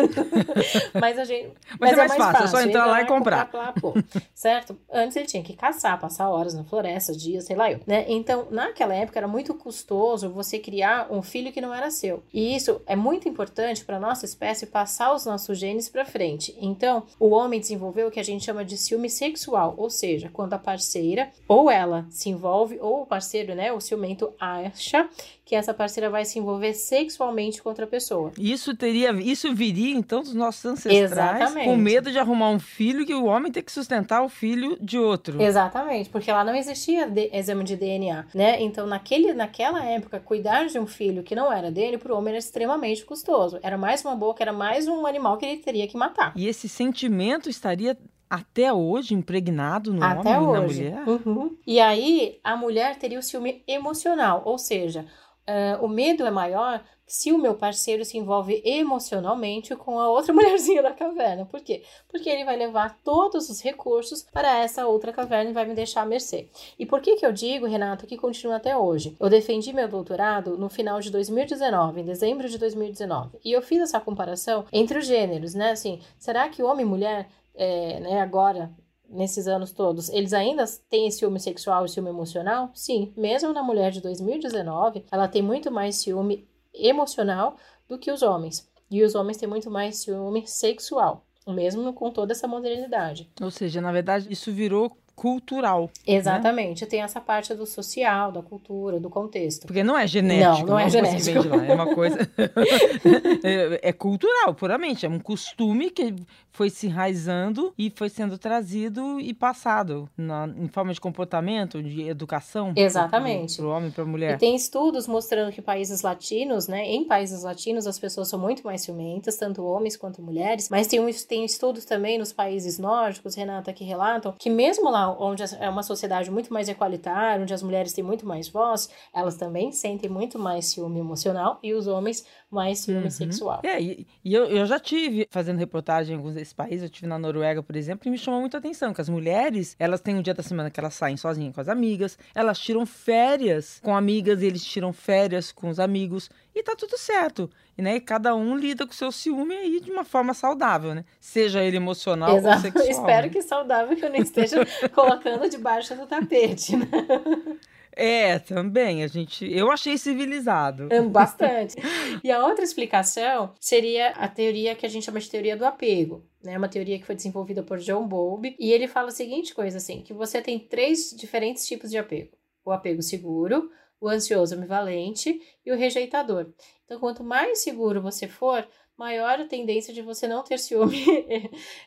mas 1.00 1.18
a 1.18 1.24
gente 1.24 1.50
mas, 1.80 1.92
mas 1.92 1.92
é, 1.92 1.96
mais 1.96 2.12
é, 2.12 2.18
mais 2.18 2.22
fácil, 2.22 2.32
fácil, 2.32 2.44
é 2.44 2.62
só 2.62 2.68
entrar 2.68 2.86
lá 2.86 3.00
e 3.00 3.06
comprar, 3.06 3.46
comprar 3.46 3.72
pô, 3.72 3.94
certo? 4.34 4.78
Antes 4.92 5.16
ele 5.16 5.26
tinha 5.26 5.42
que 5.42 5.56
caçar, 5.56 5.98
passar 5.98 6.28
horas 6.28 6.52
na 6.52 6.62
floresta, 6.64 7.14
dias, 7.14 7.46
sei 7.46 7.56
lá 7.56 7.72
eu, 7.72 7.80
né? 7.86 8.04
Então, 8.08 8.46
naquela 8.50 8.94
época 8.94 9.18
era 9.18 9.26
muito 9.26 9.54
custoso 9.54 10.28
você 10.28 10.58
criar 10.58 11.10
um 11.10 11.22
filho 11.22 11.50
que 11.50 11.60
não 11.60 11.72
era 11.72 11.90
seu. 11.90 12.22
E 12.32 12.54
isso 12.54 12.82
é 12.86 12.94
muito 12.94 13.26
importante 13.26 13.82
para 13.84 13.98
nossa 13.98 14.26
espécie 14.26 14.66
passar 14.66 15.14
os 15.14 15.24
nossos 15.24 15.58
genes 15.58 15.88
para 15.88 16.04
frente. 16.04 16.54
Então, 16.60 17.04
o 17.18 17.30
homem 17.30 17.58
desenvolveu 17.58 18.08
o 18.08 18.10
que 18.10 18.20
a 18.20 18.24
gente 18.24 18.44
chama 18.44 18.64
de 18.64 18.76
ciúme 18.76 19.08
sexual, 19.08 19.74
ou 19.78 19.88
seja, 19.88 20.28
quando 20.30 20.52
a 20.52 20.58
parceira 20.58 21.30
ou 21.48 21.70
ela 21.70 22.06
se 22.10 22.28
envolve, 22.28 22.78
ou 22.80 23.02
o 23.02 23.06
parceiro, 23.06 23.54
né, 23.54 23.72
o 23.72 23.80
ciumento 23.80 24.32
acha 24.38 25.08
que 25.44 25.56
essa 25.56 25.74
parceira 25.74 26.08
vai 26.08 26.24
se 26.24 26.38
envolver 26.38 26.72
sexualmente 26.72 27.62
com 27.62 27.68
outra 27.68 27.86
pessoa. 27.86 28.32
Isso 28.38 28.76
teria, 28.76 29.10
isso 29.12 29.52
viria 29.54 29.94
então 29.94 30.22
dos 30.22 30.34
nossos 30.34 30.64
ancestrais 30.64 31.12
Exatamente. 31.12 31.64
com 31.64 31.76
medo 31.76 32.12
de 32.12 32.18
arrumar 32.18 32.50
um 32.50 32.60
filho 32.60 33.04
que 33.04 33.14
o 33.14 33.24
homem 33.24 33.50
tem 33.50 33.62
que 33.62 33.72
sustentar 33.72 34.22
o 34.22 34.28
filho 34.28 34.76
de 34.80 34.98
outro. 34.98 35.42
Exatamente, 35.42 36.08
porque 36.10 36.30
lá 36.30 36.44
não 36.44 36.54
existia 36.54 37.08
de, 37.08 37.28
exame 37.32 37.64
de 37.64 37.76
DNA, 37.76 38.26
né? 38.34 38.62
Então 38.62 38.86
naquele, 38.86 39.32
naquela 39.34 39.84
época 39.84 40.20
cuidar 40.20 40.66
de 40.66 40.78
um 40.78 40.86
filho 40.86 41.22
que 41.22 41.34
não 41.34 41.52
era 41.52 41.70
dele 41.70 41.98
para 41.98 42.14
o 42.14 42.16
homem 42.16 42.30
era 42.30 42.38
extremamente 42.38 43.04
custoso. 43.04 43.58
Era 43.62 43.76
mais 43.76 44.04
uma 44.04 44.14
boca, 44.14 44.42
era 44.42 44.52
mais 44.52 44.86
um 44.86 45.06
animal 45.06 45.36
que 45.36 45.44
ele 45.44 45.60
teria 45.60 45.88
que 45.88 45.96
matar. 45.96 46.32
E 46.36 46.46
esse 46.46 46.68
sentimento 46.68 47.50
estaria 47.50 47.96
até 48.32 48.72
hoje 48.72 49.12
impregnado 49.12 49.92
no 49.92 50.02
até 50.02 50.38
homem 50.38 50.64
hoje. 50.64 50.82
e 50.82 50.90
na 50.90 51.00
mulher? 51.02 51.08
Uhum. 51.26 51.56
E 51.66 51.78
aí 51.78 52.40
a 52.42 52.56
mulher 52.56 52.96
teria 52.96 53.18
o 53.18 53.22
ciúme 53.22 53.62
emocional, 53.66 54.40
ou 54.46 54.56
seja, 54.56 55.04
uh, 55.48 55.84
o 55.84 55.88
medo 55.88 56.26
é 56.26 56.30
maior 56.30 56.82
se 57.06 57.30
o 57.30 57.36
meu 57.36 57.54
parceiro 57.54 58.04
se 58.04 58.16
envolve 58.16 58.62
emocionalmente 58.64 59.76
com 59.76 59.98
a 60.00 60.08
outra 60.08 60.32
mulherzinha 60.34 60.82
da 60.82 60.92
caverna. 60.92 61.44
Por 61.44 61.60
quê? 61.60 61.82
Porque 62.08 62.28
ele 62.28 62.44
vai 62.44 62.56
levar 62.56 62.98
todos 63.04 63.50
os 63.50 63.60
recursos 63.60 64.22
para 64.32 64.58
essa 64.58 64.86
outra 64.86 65.12
caverna 65.12 65.50
e 65.50 65.52
vai 65.52 65.66
me 65.66 65.74
deixar 65.74 66.02
à 66.02 66.06
mercê. 66.06 66.48
E 66.78 66.86
por 66.86 67.00
que 67.00 67.16
que 67.16 67.26
eu 67.26 67.32
digo, 67.32 67.66
Renato, 67.66 68.06
que 68.06 68.16
continua 68.16 68.56
até 68.56 68.76
hoje? 68.76 69.14
Eu 69.20 69.28
defendi 69.28 69.72
meu 69.72 69.88
doutorado 69.88 70.56
no 70.56 70.70
final 70.70 71.00
de 71.00 71.10
2019, 71.10 72.00
em 72.00 72.04
dezembro 72.04 72.48
de 72.48 72.56
2019, 72.56 73.38
e 73.44 73.52
eu 73.52 73.60
fiz 73.60 73.82
essa 73.82 74.00
comparação 74.00 74.64
entre 74.72 74.98
os 74.98 75.06
gêneros, 75.06 75.54
né? 75.54 75.72
Assim, 75.72 76.00
será 76.18 76.48
que 76.48 76.62
homem 76.62 76.86
e 76.86 76.88
mulher 76.88 77.28
é, 77.54 78.00
né, 78.00 78.20
agora, 78.20 78.70
nesses 79.12 79.46
anos 79.46 79.72
todos, 79.72 80.08
eles 80.08 80.32
ainda 80.32 80.64
têm 80.88 81.10
ciúme 81.10 81.38
sexual 81.38 81.84
e 81.84 81.88
ciúme 81.88 82.10
emocional? 82.10 82.70
Sim, 82.74 83.12
mesmo 83.16 83.52
na 83.52 83.62
mulher 83.62 83.92
de 83.92 84.00
2019, 84.00 85.04
ela 85.10 85.28
tem 85.28 85.42
muito 85.42 85.70
mais 85.70 85.96
ciúme 85.96 86.48
emocional 86.72 87.56
do 87.88 87.98
que 87.98 88.10
os 88.10 88.22
homens. 88.22 88.68
E 88.90 89.02
os 89.02 89.14
homens 89.14 89.36
têm 89.36 89.48
muito 89.48 89.70
mais 89.70 89.98
ciúme 89.98 90.46
sexual, 90.46 91.26
mesmo 91.46 91.92
com 91.92 92.10
toda 92.10 92.32
essa 92.32 92.48
modernidade. 92.48 93.30
Ou 93.40 93.50
seja, 93.50 93.80
na 93.80 93.92
verdade, 93.92 94.26
isso 94.30 94.52
virou 94.52 94.96
cultural. 95.14 95.90
Né? 96.06 96.14
Exatamente. 96.14 96.82
Né? 96.82 96.90
Tem 96.90 97.02
essa 97.02 97.20
parte 97.20 97.54
do 97.54 97.66
social, 97.66 98.32
da 98.32 98.42
cultura, 98.42 98.98
do 98.98 99.10
contexto. 99.10 99.66
Porque 99.66 99.82
não 99.82 99.96
é 99.96 100.06
genético. 100.06 100.66
Não, 100.66 100.72
não 100.72 100.78
é, 100.78 100.86
é 100.86 100.90
genético. 100.90 101.54
É 101.54 101.74
uma 101.74 101.94
coisa. 101.94 102.18
é, 103.44 103.88
é, 103.88 103.92
cultural, 103.92 104.54
puramente. 104.54 105.06
É 105.06 105.08
um 105.08 105.18
costume 105.18 105.90
que 105.90 106.14
foi 106.50 106.68
se 106.68 106.86
enraizando 106.86 107.72
e 107.78 107.90
foi 107.94 108.08
sendo 108.08 108.36
trazido 108.36 109.18
e 109.18 109.32
passado 109.32 110.08
na, 110.16 110.46
em 110.46 110.68
forma 110.68 110.92
de 110.92 111.00
comportamento, 111.00 111.82
de 111.82 112.02
educação. 112.08 112.72
Exatamente. 112.76 113.56
Para 113.56 113.66
o 113.66 113.70
homem 113.70 113.88
e 113.88 113.92
para 113.92 114.04
a 114.04 114.06
mulher. 114.06 114.34
E 114.34 114.38
tem 114.38 114.54
estudos 114.54 115.06
mostrando 115.06 115.52
que 115.52 115.62
países 115.62 116.02
latinos, 116.02 116.68
né? 116.68 116.84
Em 116.84 117.04
países 117.04 117.42
latinos, 117.42 117.86
as 117.86 117.98
pessoas 117.98 118.28
são 118.28 118.38
muito 118.38 118.62
mais 118.64 118.82
ciumentas, 118.82 119.36
tanto 119.36 119.64
homens 119.64 119.96
quanto 119.96 120.20
mulheres. 120.22 120.68
Mas 120.68 120.86
tem, 120.86 121.00
tem 121.26 121.44
estudos 121.44 121.84
também 121.84 122.18
nos 122.18 122.32
países 122.32 122.78
nórdicos, 122.78 123.34
Renata, 123.34 123.72
que 123.72 123.84
relatam 123.84 124.34
que 124.38 124.50
mesmo 124.50 124.90
lá 124.90 125.01
onde 125.08 125.42
é 125.58 125.68
uma 125.68 125.82
sociedade 125.82 126.30
muito 126.30 126.52
mais 126.52 126.68
equalitária, 126.68 127.42
onde 127.42 127.54
as 127.54 127.62
mulheres 127.62 127.92
têm 127.92 128.04
muito 128.04 128.26
mais 128.26 128.48
voz, 128.48 128.90
elas 129.14 129.36
também 129.36 129.72
sentem 129.72 130.10
muito 130.10 130.38
mais 130.38 130.66
ciúme 130.66 131.00
emocional 131.00 131.58
e 131.62 131.72
os 131.74 131.86
homens 131.86 132.26
mais 132.50 132.80
ciúme 132.80 133.04
uhum. 133.04 133.10
sexual. 133.10 133.60
É, 133.62 133.80
e, 133.80 134.06
e 134.24 134.34
eu, 134.34 134.44
eu 134.44 134.66
já 134.66 134.78
tive 134.78 135.26
fazendo 135.30 135.58
reportagem 135.58 136.14
em 136.14 136.16
alguns 136.18 136.34
desses 136.34 136.52
países, 136.52 136.82
eu 136.82 136.90
tive 136.90 137.06
na 137.06 137.18
Noruega, 137.18 137.62
por 137.62 137.74
exemplo, 137.76 138.06
e 138.06 138.10
me 138.10 138.18
chamou 138.18 138.40
muita 138.40 138.58
atenção 138.58 138.92
que 138.92 139.00
as 139.00 139.08
mulheres, 139.08 139.74
elas 139.78 140.00
têm 140.00 140.16
um 140.16 140.22
dia 140.22 140.34
da 140.34 140.42
semana 140.42 140.70
que 140.70 140.78
elas 140.78 140.94
saem 140.94 141.16
sozinhas 141.16 141.54
com 141.54 141.60
as 141.60 141.68
amigas, 141.68 142.18
elas 142.34 142.58
tiram 142.58 142.84
férias 142.84 143.80
com 143.82 143.96
amigas, 143.96 144.42
e 144.42 144.46
eles 144.46 144.64
tiram 144.64 144.92
férias 144.92 145.50
com 145.50 145.68
os 145.68 145.80
amigos, 145.80 146.28
e 146.54 146.62
tá 146.62 146.74
tudo 146.76 146.98
certo. 146.98 147.50
E 147.76 147.82
né, 147.82 148.00
cada 148.00 148.34
um 148.34 148.56
lida 148.56 148.86
com 148.86 148.92
o 148.92 148.96
seu 148.96 149.10
ciúme 149.10 149.54
aí 149.54 149.80
de 149.80 149.90
uma 149.90 150.04
forma 150.04 150.34
saudável, 150.34 150.94
né? 150.94 151.04
Seja 151.20 151.62
ele 151.62 151.76
emocional 151.76 152.36
Exato. 152.36 152.56
ou 152.56 152.62
sexual. 152.62 152.88
Espero 152.88 153.26
né? 153.26 153.32
que 153.32 153.42
saudável 153.42 153.96
que 153.96 154.04
eu 154.04 154.10
não 154.10 154.16
esteja 154.16 154.64
colocando 154.94 155.48
debaixo 155.48 155.94
do 155.94 156.06
tapete, 156.06 156.76
né? 156.76 156.86
É, 157.94 158.38
também. 158.38 159.04
A 159.04 159.06
gente, 159.06 159.44
eu 159.52 159.70
achei 159.70 159.98
civilizado. 159.98 160.88
Bastante. 161.10 161.76
e 162.24 162.30
a 162.30 162.44
outra 162.46 162.64
explicação 162.64 163.52
seria 163.60 164.08
a 164.12 164.26
teoria 164.26 164.74
que 164.74 164.86
a 164.86 164.88
gente 164.88 165.04
chama 165.04 165.20
de 165.20 165.30
teoria 165.30 165.56
do 165.56 165.66
apego. 165.66 166.24
Né, 166.42 166.56
uma 166.58 166.68
teoria 166.68 166.98
que 166.98 167.04
foi 167.06 167.14
desenvolvida 167.14 167.62
por 167.62 167.78
John 167.78 168.08
Bowlby, 168.08 168.56
e 168.58 168.72
ele 168.72 168.88
fala 168.88 169.08
a 169.08 169.12
seguinte 169.12 169.54
coisa 169.54 169.76
assim, 169.76 170.02
que 170.02 170.12
você 170.12 170.42
tem 170.42 170.58
três 170.58 171.14
diferentes 171.16 171.66
tipos 171.68 171.90
de 171.90 171.98
apego. 171.98 172.30
O 172.64 172.72
apego 172.72 173.00
seguro, 173.00 173.70
o 174.02 174.08
ansioso 174.08 174.56
ambivalente 174.56 175.40
e 175.64 175.70
o 175.70 175.76
rejeitador. 175.76 176.48
Então, 176.84 176.98
quanto 176.98 177.22
mais 177.22 177.60
seguro 177.60 178.02
você 178.02 178.26
for, 178.26 178.66
maior 178.98 179.40
a 179.40 179.44
tendência 179.44 179.94
de 179.94 180.02
você 180.02 180.26
não 180.26 180.42
ter 180.42 180.58
ciúme 180.58 181.04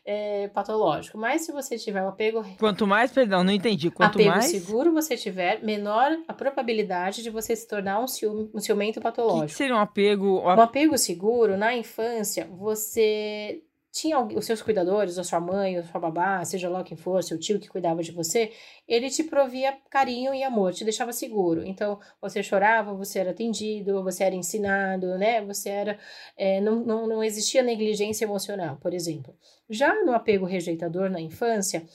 é, 0.05 0.47
patológico. 0.55 1.17
Mas 1.17 1.41
se 1.41 1.51
você 1.51 1.77
tiver 1.77 2.01
um 2.01 2.07
apego. 2.07 2.43
Quanto 2.57 2.87
mais, 2.87 3.11
perdão, 3.11 3.43
não 3.43 3.51
entendi. 3.51 3.91
Quanto 3.91 4.15
apego 4.15 4.29
mais. 4.29 4.45
seguro 4.45 4.93
você 4.93 5.17
tiver, 5.17 5.61
menor 5.61 6.17
a 6.25 6.33
probabilidade 6.33 7.21
de 7.21 7.29
você 7.29 7.53
se 7.53 7.67
tornar 7.67 7.99
um, 7.99 8.07
ciúme, 8.07 8.49
um 8.53 8.59
ciumento 8.59 9.01
patológico. 9.01 9.43
O 9.43 9.47
que 9.47 9.53
seria 9.53 9.75
um 9.75 9.79
apego? 9.79 10.39
Um 10.39 10.49
apego 10.49 10.97
seguro, 10.97 11.57
na 11.57 11.75
infância, 11.75 12.47
você 12.49 13.61
tinha 13.95 14.19
os 14.19 14.45
seus 14.45 14.61
cuidadores, 14.61 15.17
a 15.17 15.23
sua 15.23 15.39
mãe, 15.39 15.77
a 15.77 15.83
sua 15.83 16.01
babá, 16.01 16.43
seja 16.43 16.67
lá 16.67 16.83
quem 16.83 16.97
for, 16.97 17.23
seu 17.23 17.39
tio 17.39 17.57
que 17.57 17.69
cuidava 17.69 18.03
de 18.03 18.11
você, 18.11 18.51
ele 18.85 19.09
te 19.09 19.23
provia 19.23 19.77
carinho 19.89 20.33
e 20.33 20.43
amor, 20.43 20.73
te 20.73 20.83
deixava 20.83 21.13
seguro. 21.13 21.65
Então, 21.65 21.97
você 22.21 22.43
chorava, 22.43 22.93
você 22.93 23.19
era 23.19 23.31
atendido, 23.31 24.03
você 24.03 24.25
era 24.25 24.35
ensinado, 24.35 25.17
né? 25.17 25.41
Você 25.45 25.69
era. 25.69 25.97
É, 26.37 26.59
não, 26.59 26.83
não, 26.83 27.07
não 27.07 27.23
existia 27.23 27.63
negligência 27.63 28.25
emocional, 28.25 28.75
por 28.81 28.93
exemplo. 28.93 29.33
Já 29.69 30.03
no 30.03 30.13
apego 30.13 30.45
rejeitador 30.45 31.09
na 31.09 31.21
infância, 31.21 31.87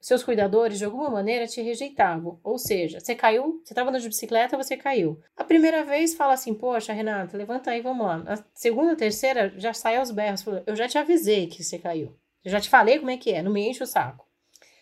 seus 0.00 0.22
cuidadores 0.22 0.78
de 0.78 0.84
alguma 0.84 1.10
maneira 1.10 1.46
te 1.46 1.60
rejeitavam. 1.60 2.38
Ou 2.44 2.58
seja, 2.58 3.00
você 3.00 3.14
caiu, 3.14 3.60
você 3.64 3.72
estava 3.72 3.90
andando 3.90 4.02
de 4.02 4.08
bicicleta, 4.08 4.56
você 4.56 4.76
caiu. 4.76 5.20
A 5.36 5.44
primeira 5.44 5.84
vez 5.84 6.14
fala 6.14 6.34
assim: 6.34 6.54
Poxa, 6.54 6.92
Renata, 6.92 7.36
levanta 7.36 7.70
aí, 7.70 7.80
vamos 7.80 8.06
lá. 8.06 8.22
A 8.26 8.44
segunda, 8.54 8.94
terceira 8.96 9.52
já 9.56 9.72
sai 9.72 9.96
aos 9.96 10.10
berros. 10.10 10.44
Eu 10.66 10.76
já 10.76 10.88
te 10.88 10.98
avisei 10.98 11.46
que 11.46 11.62
você 11.64 11.78
caiu. 11.78 12.16
Eu 12.44 12.50
já 12.50 12.60
te 12.60 12.68
falei 12.68 12.98
como 12.98 13.10
é 13.10 13.16
que 13.16 13.32
é, 13.32 13.42
não 13.42 13.52
me 13.52 13.68
enche 13.68 13.82
o 13.82 13.86
saco. 13.86 14.24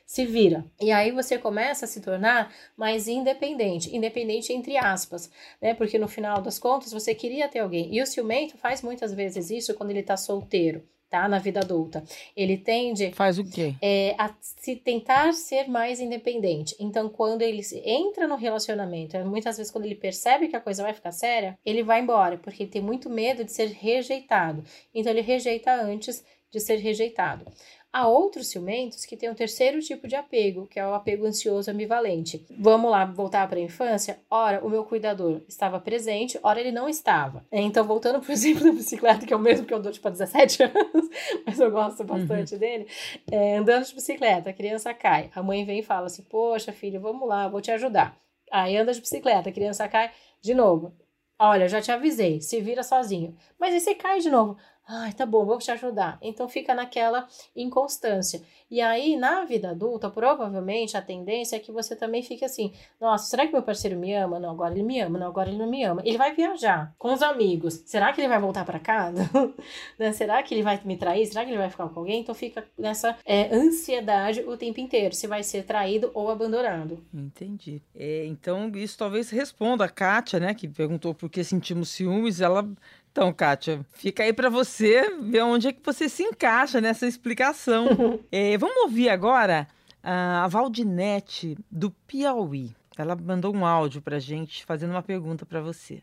se 0.07 0.27
vira. 0.27 0.65
E 0.81 0.93
aí 0.93 1.11
você 1.11 1.39
começa 1.39 1.87
a 1.87 1.89
se 1.89 2.01
tornar 2.01 2.53
mais 2.77 3.09
independente, 3.09 3.95
independente 3.97 4.53
entre 4.53 4.77
aspas, 4.77 5.31
né? 5.61 5.75
Porque 5.75 5.99
no 5.99 6.09
final 6.09 6.43
das 6.43 6.59
contas 6.59 6.93
você 6.93 7.15
queria 7.15 7.49
ter 7.49 7.61
alguém. 7.61 7.95
E 7.95 8.03
o 8.03 8.07
ciumento 8.07 8.59
faz 8.59 8.83
muitas 8.83 9.13
vezes 9.15 9.51
isso 9.51 9.75
quando 9.75 9.91
ele 9.91 10.03
tá 10.03 10.17
solteiro. 10.17 10.87
Tá, 11.15 11.29
na 11.29 11.39
vida 11.39 11.61
adulta. 11.61 12.03
Ele 12.37 12.57
tende. 12.57 13.13
Faz 13.13 13.39
o 13.39 13.45
quê? 13.49 13.77
É, 13.81 14.17
a 14.19 14.35
se 14.41 14.75
tentar 14.75 15.33
ser 15.33 15.69
mais 15.69 16.01
independente. 16.01 16.75
Então, 16.81 17.09
quando 17.09 17.43
ele 17.43 17.63
entra 17.85 18.27
no 18.27 18.35
relacionamento, 18.35 19.17
muitas 19.19 19.57
vezes, 19.57 19.71
quando 19.71 19.85
ele 19.85 19.95
percebe 19.95 20.49
que 20.49 20.57
a 20.57 20.61
coisa 20.61 20.83
vai 20.83 20.93
ficar 20.93 21.13
séria, 21.13 21.57
ele 21.65 21.85
vai 21.85 22.01
embora, 22.01 22.37
porque 22.37 22.65
ele 22.65 22.71
tem 22.71 22.83
muito 22.83 23.09
medo 23.09 23.45
de 23.45 23.53
ser 23.53 23.69
rejeitado. 23.69 24.65
Então, 24.93 25.13
ele 25.13 25.21
rejeita 25.21 25.73
antes 25.73 26.25
de 26.51 26.59
ser 26.59 26.79
rejeitado. 26.79 27.47
Há 27.95 28.09
outros 28.09 28.49
ciumentos 28.49 29.07
que 29.07 29.17
têm 29.17 29.31
um 29.31 29.37
terceiro 29.37 29.79
tipo 29.79 30.09
de 30.09 30.17
apego, 30.17 30.67
que 30.67 30.81
é 30.81 30.85
o 30.85 30.95
apego 30.95 31.27
ansioso 31.27 31.71
ambivalente. 31.71 32.45
Vamos 32.59 32.91
lá, 32.91 33.05
voltar 33.05 33.49
para 33.49 33.61
a 33.61 33.63
infância? 33.63 34.19
Ora, 34.29 34.67
o 34.67 34.69
meu 34.69 34.85
cuidador 34.85 35.43
estava 35.47 35.79
presente, 35.79 36.37
ora, 36.43 36.59
ele 36.59 36.73
não 36.73 36.89
estava. 36.89 37.47
Então, 37.53 37.87
voltando 37.87 38.19
para 38.19 38.31
o 38.31 38.33
exemplo 38.35 38.65
da 38.65 38.73
bicicleta, 38.73 39.25
que 39.25 39.33
é 39.33 39.37
o 39.37 39.39
mesmo 39.39 39.65
que 39.65 39.73
eu 39.73 39.81
dou 39.81 39.93
tipo 39.93 40.09
há 40.09 40.11
17 40.11 40.65
anos, 40.75 41.09
mas 41.47 41.61
eu 41.61 41.71
gosto 41.71 42.03
bastante 42.03 42.55
uhum. 42.55 42.59
dele. 42.59 42.89
É, 43.31 43.59
andando 43.59 43.87
de 43.87 43.95
bicicleta, 43.95 44.51
a 44.51 44.53
criança 44.53 44.93
cai. 44.93 45.31
A 45.33 45.41
mãe 45.41 45.65
vem 45.65 45.79
e 45.79 45.85
fala 45.85 46.07
assim: 46.07 46.25
Poxa, 46.25 46.73
filho, 46.73 47.01
vamos 47.01 47.29
lá, 47.29 47.47
vou 47.47 47.61
te 47.61 47.71
ajudar. 47.71 48.19
Aí 48.51 48.77
anda 48.77 48.93
de 48.93 49.01
bicicleta, 49.01 49.51
a 49.51 49.53
criança 49.53 49.87
cai 49.87 50.11
de 50.43 50.53
novo. 50.53 50.93
Olha, 51.39 51.69
já 51.69 51.81
te 51.81 51.93
avisei, 51.93 52.41
se 52.41 52.61
vira 52.61 52.83
sozinho. 52.83 53.37
Mas 53.59 53.75
aí 53.75 53.81
você 53.81 53.95
cai 53.95 54.19
de 54.19 54.31
novo. 54.31 54.57
Ai, 54.87 55.13
tá 55.15 55.25
bom, 55.25 55.47
vou 55.47 55.59
te 55.59 55.71
ajudar. 55.71 56.19
Então 56.21 56.49
fica 56.49 56.75
naquela 56.75 57.27
inconstância. 57.57 58.43
E 58.71 58.81
aí, 58.81 59.17
na 59.17 59.45
vida 59.45 59.71
adulta, 59.71 60.11
provavelmente 60.11 60.97
a 60.97 61.03
tendência 61.03 61.57
é 61.57 61.59
que 61.59 61.73
você 61.73 61.97
também 61.97 62.23
fique 62.23 62.45
assim: 62.45 62.73
nossa, 63.01 63.27
será 63.27 63.47
que 63.47 63.53
meu 63.53 63.63
parceiro 63.63 63.99
me 63.99 64.15
ama? 64.15 64.39
Não, 64.39 64.51
agora 64.51 64.75
ele 64.75 64.83
me 64.83 65.01
ama, 65.01 65.19
não, 65.19 65.29
agora 65.29 65.49
ele 65.49 65.59
não 65.59 65.71
me 65.71 65.83
ama. 65.85 66.03
Ele 66.05 66.19
vai 66.19 66.35
viajar 66.35 66.95
com 66.99 67.13
os 67.13 67.23
amigos. 67.23 67.83
Será 67.87 68.13
que 68.13 68.21
ele 68.21 68.29
vai 68.29 68.41
voltar 68.41 68.65
para 68.65 68.79
casa? 68.79 69.31
né? 69.99 70.13
Será 70.13 70.43
que 70.43 70.53
ele 70.53 70.63
vai 70.63 70.81
me 70.85 70.97
trair? 70.97 71.27
Será 71.27 71.45
que 71.45 71.51
ele 71.51 71.59
vai 71.59 71.71
ficar 71.71 71.89
com 71.89 72.01
alguém? 72.01 72.21
Então 72.21 72.35
fica 72.35 72.67
nessa 72.77 73.17
é, 73.25 73.55
ansiedade 73.55 74.41
o 74.41 74.57
tempo 74.57 74.81
inteiro: 74.81 75.15
se 75.15 75.27
vai 75.27 75.43
ser 75.43 75.65
traído 75.65 76.11
ou 76.13 76.31
abandonado. 76.31 77.03
Entendi. 77.13 77.81
É, 77.95 78.27
então, 78.27 78.71
isso 78.75 78.99
talvez 78.99 79.31
responda 79.31 79.85
a 79.85 79.89
Kátia, 79.89 80.39
né, 80.41 80.53
que 80.53 80.69
perguntou 80.69 81.15
por 81.15 81.31
que 81.31 81.43
sentimos 81.43 81.89
ciúmes. 81.89 82.41
Ela 82.41 82.69
então, 83.15 83.33
Kátia, 83.33 83.87
fica 83.93 84.25
aí 84.25 84.33
para 84.33 84.51
você 84.51 85.09
ver 85.21 85.43
onde 85.43 85.69
é 85.69 85.73
que 85.73 85.81
você 85.85 86.09
se 86.09 86.25
encaixa 86.25 86.81
nessa 86.81 87.07
explicação. 87.07 87.87
é, 88.33 88.59
vamos 88.59 88.77
ouvir 88.79 89.09
agora 89.09 89.69
a 90.03 90.49
Valdinete, 90.49 91.57
do 91.71 91.93
Piauí. 91.93 92.75
Ela 92.99 93.15
mandou 93.15 93.55
um 93.55 93.65
áudio 93.65 94.03
para 94.03 94.19
gente 94.19 94.67
fazendo 94.67 94.91
uma 94.91 95.03
pergunta 95.03 95.47
para 95.47 95.61
você. 95.61 96.03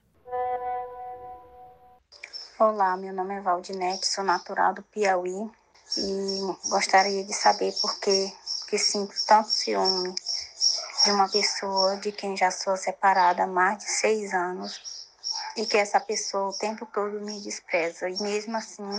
Olá, 2.57 2.95
meu 2.95 3.13
nome 3.13 3.35
é 3.35 3.41
Valdinete, 3.41 4.07
sou 4.07 4.23
natural 4.23 4.73
do 4.73 4.81
Piauí 4.81 5.51
e 5.97 6.69
gostaria 6.69 7.25
de 7.25 7.33
saber 7.33 7.73
por 7.81 7.99
que, 7.99 8.31
que 8.69 8.77
sinto 8.77 9.13
tanto 9.27 9.49
ciúme 9.49 10.15
de 11.03 11.11
uma 11.11 11.27
pessoa 11.27 11.97
de 11.97 12.13
quem 12.13 12.37
já 12.37 12.49
sou 12.49 12.77
separada 12.77 13.43
há 13.43 13.47
mais 13.47 13.79
de 13.79 13.91
seis 13.91 14.33
anos 14.33 14.90
e 15.57 15.65
que 15.65 15.77
essa 15.77 15.99
pessoa 15.99 16.49
o 16.49 16.57
tempo 16.57 16.85
todo 16.85 17.21
me 17.21 17.39
despreza. 17.41 18.09
E 18.09 18.21
mesmo 18.21 18.55
assim, 18.57 18.89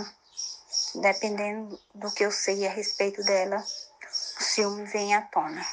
dependendo 0.95 1.79
do 1.93 2.11
que 2.11 2.23
eu 2.25 2.31
sei 2.31 2.65
a 2.67 2.71
respeito 2.71 3.23
dela, 3.23 3.57
o 3.57 4.43
ciúme 4.43 4.85
vem 4.85 5.15
à 5.15 5.21
tona. 5.21 5.65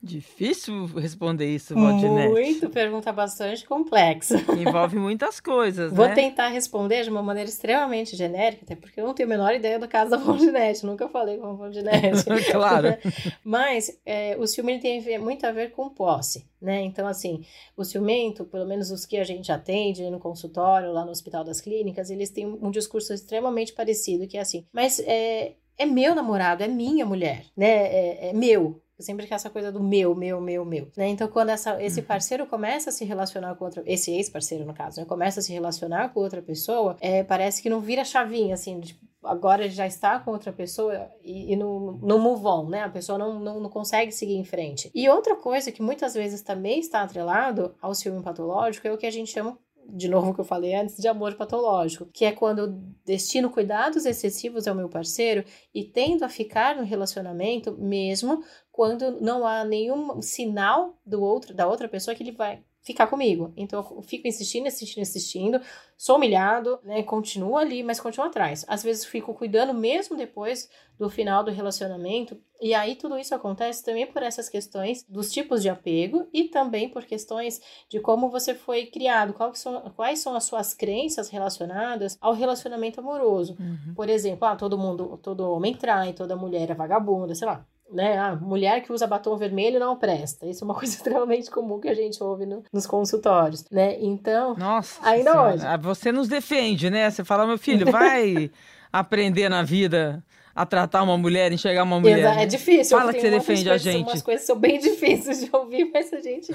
Difícil 0.00 0.86
responder 0.86 1.52
isso, 1.52 1.74
Valdinete. 1.74 2.30
Muito, 2.30 2.70
pergunta 2.70 3.12
bastante 3.12 3.66
complexa. 3.66 4.36
Envolve 4.56 4.96
muitas 4.96 5.40
coisas, 5.40 5.92
Vou 5.92 6.06
né? 6.06 6.14
tentar 6.14 6.48
responder 6.48 7.02
de 7.02 7.10
uma 7.10 7.22
maneira 7.22 7.48
extremamente 7.48 8.14
genérica, 8.14 8.64
até 8.64 8.76
porque 8.76 9.00
eu 9.00 9.04
não 9.04 9.12
tenho 9.12 9.28
a 9.28 9.30
menor 9.30 9.54
ideia 9.54 9.76
do 9.76 9.88
caso 9.88 10.12
da 10.12 10.16
Valdinete, 10.16 10.86
nunca 10.86 11.08
falei 11.08 11.38
com 11.38 11.46
a 11.46 11.52
Valdinete. 11.52 12.24
claro. 12.52 12.96
Mas 13.42 14.00
é, 14.06 14.36
o 14.38 14.46
ciúme 14.46 14.78
tem 14.78 15.18
muito 15.18 15.44
a 15.44 15.50
ver 15.50 15.72
com 15.72 15.90
posse, 15.90 16.46
né? 16.62 16.80
Então, 16.82 17.08
assim, 17.08 17.44
o 17.76 17.84
ciumento, 17.84 18.44
pelo 18.44 18.66
menos 18.66 18.92
os 18.92 19.04
que 19.04 19.16
a 19.16 19.24
gente 19.24 19.50
atende 19.50 20.08
no 20.08 20.20
consultório, 20.20 20.92
lá 20.92 21.04
no 21.04 21.10
Hospital 21.10 21.42
das 21.42 21.60
Clínicas, 21.60 22.08
eles 22.08 22.30
têm 22.30 22.46
um 22.46 22.70
discurso 22.70 23.12
extremamente 23.12 23.72
parecido, 23.72 24.28
que 24.28 24.38
é 24.38 24.40
assim, 24.40 24.64
mas 24.72 25.00
é, 25.00 25.54
é 25.76 25.84
meu 25.84 26.14
namorado, 26.14 26.62
é 26.62 26.68
minha 26.68 27.04
mulher, 27.04 27.46
né? 27.56 27.66
é, 27.66 28.28
é 28.28 28.32
meu, 28.32 28.80
sempre 28.98 29.26
que 29.26 29.34
essa 29.34 29.48
coisa 29.50 29.70
do 29.70 29.82
meu, 29.82 30.14
meu, 30.14 30.40
meu, 30.40 30.64
meu, 30.64 30.88
né? 30.96 31.08
Então, 31.08 31.28
quando 31.28 31.50
essa, 31.50 31.82
esse 31.82 32.00
uhum. 32.00 32.06
parceiro 32.06 32.46
começa 32.46 32.90
a 32.90 32.92
se 32.92 33.04
relacionar 33.04 33.54
com 33.54 33.64
outra, 33.64 33.82
esse 33.86 34.10
ex-parceiro, 34.10 34.64
no 34.64 34.74
caso, 34.74 35.00
né? 35.00 35.06
Começa 35.06 35.40
a 35.40 35.42
se 35.42 35.52
relacionar 35.52 36.12
com 36.12 36.20
outra 36.20 36.42
pessoa, 36.42 36.96
é, 37.00 37.22
parece 37.22 37.62
que 37.62 37.70
não 37.70 37.80
vira 37.80 38.04
chavinha, 38.04 38.54
assim, 38.54 38.80
tipo, 38.80 39.06
agora 39.22 39.64
ele 39.64 39.74
já 39.74 39.86
está 39.86 40.18
com 40.18 40.30
outra 40.30 40.52
pessoa 40.52 41.10
e, 41.22 41.52
e 41.52 41.56
no, 41.56 41.92
no 42.02 42.18
move 42.18 42.46
on, 42.46 42.68
né? 42.68 42.82
A 42.82 42.88
pessoa 42.88 43.18
não, 43.18 43.38
não, 43.38 43.60
não, 43.60 43.70
consegue 43.70 44.12
seguir 44.12 44.34
em 44.34 44.44
frente. 44.44 44.90
E 44.94 45.08
outra 45.08 45.36
coisa 45.36 45.72
que 45.72 45.82
muitas 45.82 46.14
vezes 46.14 46.42
também 46.42 46.80
está 46.80 47.02
atrelado 47.02 47.74
ao 47.80 47.94
ciúme 47.94 48.22
patológico 48.22 48.86
é 48.86 48.92
o 48.92 48.98
que 48.98 49.06
a 49.06 49.10
gente 49.10 49.30
chama 49.30 49.58
de 49.88 50.08
novo 50.08 50.34
que 50.34 50.40
eu 50.40 50.44
falei 50.44 50.74
antes, 50.74 50.96
de 50.96 51.08
amor 51.08 51.34
patológico, 51.34 52.06
que 52.12 52.24
é 52.24 52.32
quando 52.32 52.58
eu 52.58 52.68
destino 53.04 53.50
cuidados 53.50 54.04
excessivos 54.04 54.68
ao 54.68 54.74
meu 54.74 54.88
parceiro 54.88 55.44
e 55.74 55.84
tendo 55.84 56.24
a 56.24 56.28
ficar 56.28 56.76
no 56.76 56.84
relacionamento 56.84 57.72
mesmo 57.78 58.44
quando 58.70 59.20
não 59.20 59.46
há 59.46 59.64
nenhum 59.64 60.20
sinal 60.20 60.98
do 61.04 61.22
outro, 61.22 61.54
da 61.54 61.66
outra 61.66 61.88
pessoa 61.88 62.14
que 62.14 62.22
ele 62.22 62.32
vai 62.32 62.62
ficar 62.88 63.06
comigo. 63.06 63.52
Então 63.54 63.86
eu 63.94 64.02
fico 64.02 64.26
insistindo, 64.26 64.66
insistindo, 64.66 65.02
insistindo, 65.02 65.60
sou 65.94 66.16
humilhado, 66.16 66.80
né? 66.82 67.02
Continuo 67.02 67.58
ali, 67.58 67.82
mas 67.82 68.00
continuo 68.00 68.26
atrás. 68.26 68.64
Às 68.66 68.82
vezes 68.82 69.04
fico 69.04 69.34
cuidando 69.34 69.74
mesmo 69.74 70.16
depois 70.16 70.70
do 70.98 71.10
final 71.10 71.44
do 71.44 71.50
relacionamento. 71.50 72.40
E 72.58 72.72
aí 72.72 72.96
tudo 72.96 73.18
isso 73.18 73.34
acontece 73.34 73.84
também 73.84 74.06
por 74.06 74.22
essas 74.22 74.48
questões 74.48 75.04
dos 75.06 75.30
tipos 75.30 75.60
de 75.60 75.68
apego 75.68 76.26
e 76.32 76.44
também 76.44 76.88
por 76.88 77.04
questões 77.04 77.60
de 77.90 78.00
como 78.00 78.30
você 78.30 78.54
foi 78.54 78.86
criado, 78.86 79.34
quais 79.34 79.58
são, 79.58 79.80
quais 79.94 80.18
são 80.20 80.34
as 80.34 80.44
suas 80.44 80.72
crenças 80.72 81.28
relacionadas 81.28 82.16
ao 82.22 82.32
relacionamento 82.32 83.00
amoroso. 83.00 83.54
Uhum. 83.60 83.92
Por 83.94 84.08
exemplo, 84.08 84.48
ah, 84.48 84.56
todo 84.56 84.78
mundo, 84.78 85.20
todo 85.22 85.52
homem 85.52 85.74
trai, 85.74 86.14
toda 86.14 86.34
mulher 86.34 86.70
é 86.70 86.74
vagabunda, 86.74 87.34
sei 87.34 87.46
lá 87.46 87.66
né? 87.90 88.18
A 88.18 88.36
mulher 88.36 88.82
que 88.82 88.92
usa 88.92 89.06
batom 89.06 89.36
vermelho 89.36 89.80
não 89.80 89.96
presta. 89.96 90.46
Isso 90.46 90.62
é 90.62 90.66
uma 90.66 90.74
coisa 90.78 90.94
extremamente 90.94 91.50
comum 91.50 91.80
que 91.80 91.88
a 91.88 91.94
gente 91.94 92.22
ouve 92.22 92.46
no, 92.46 92.62
nos 92.72 92.86
consultórios, 92.86 93.64
né? 93.70 93.96
Então, 94.00 94.54
Nossa, 94.56 95.00
ainda 95.06 95.32
senhora, 95.32 95.54
hoje. 95.54 95.82
Você 95.82 96.12
nos 96.12 96.28
defende, 96.28 96.90
né? 96.90 97.10
Você 97.10 97.24
fala, 97.24 97.46
meu 97.46 97.58
filho, 97.58 97.90
vai 97.90 98.50
aprender 98.92 99.48
na 99.48 99.62
vida 99.62 100.22
a 100.58 100.66
tratar 100.66 101.04
uma 101.04 101.16
mulher, 101.16 101.52
enxergar 101.52 101.84
uma 101.84 102.00
mulher. 102.00 102.36
É 102.36 102.44
difícil. 102.44 102.98
Fala 102.98 103.12
que 103.12 103.20
você 103.20 103.30
defende 103.30 103.70
a 103.70 103.78
gente. 103.78 104.08
Umas 104.08 104.22
coisas 104.22 104.44
são 104.44 104.58
bem 104.58 104.76
difíceis 104.80 105.44
de 105.44 105.54
ouvir, 105.54 105.88
mas 105.94 106.12
a 106.12 106.20
gente 106.20 106.52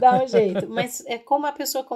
dá 0.00 0.24
um 0.24 0.26
jeito. 0.26 0.68
Mas 0.68 1.04
é 1.06 1.18
como 1.18 1.46
a 1.46 1.52
pessoa 1.52 1.86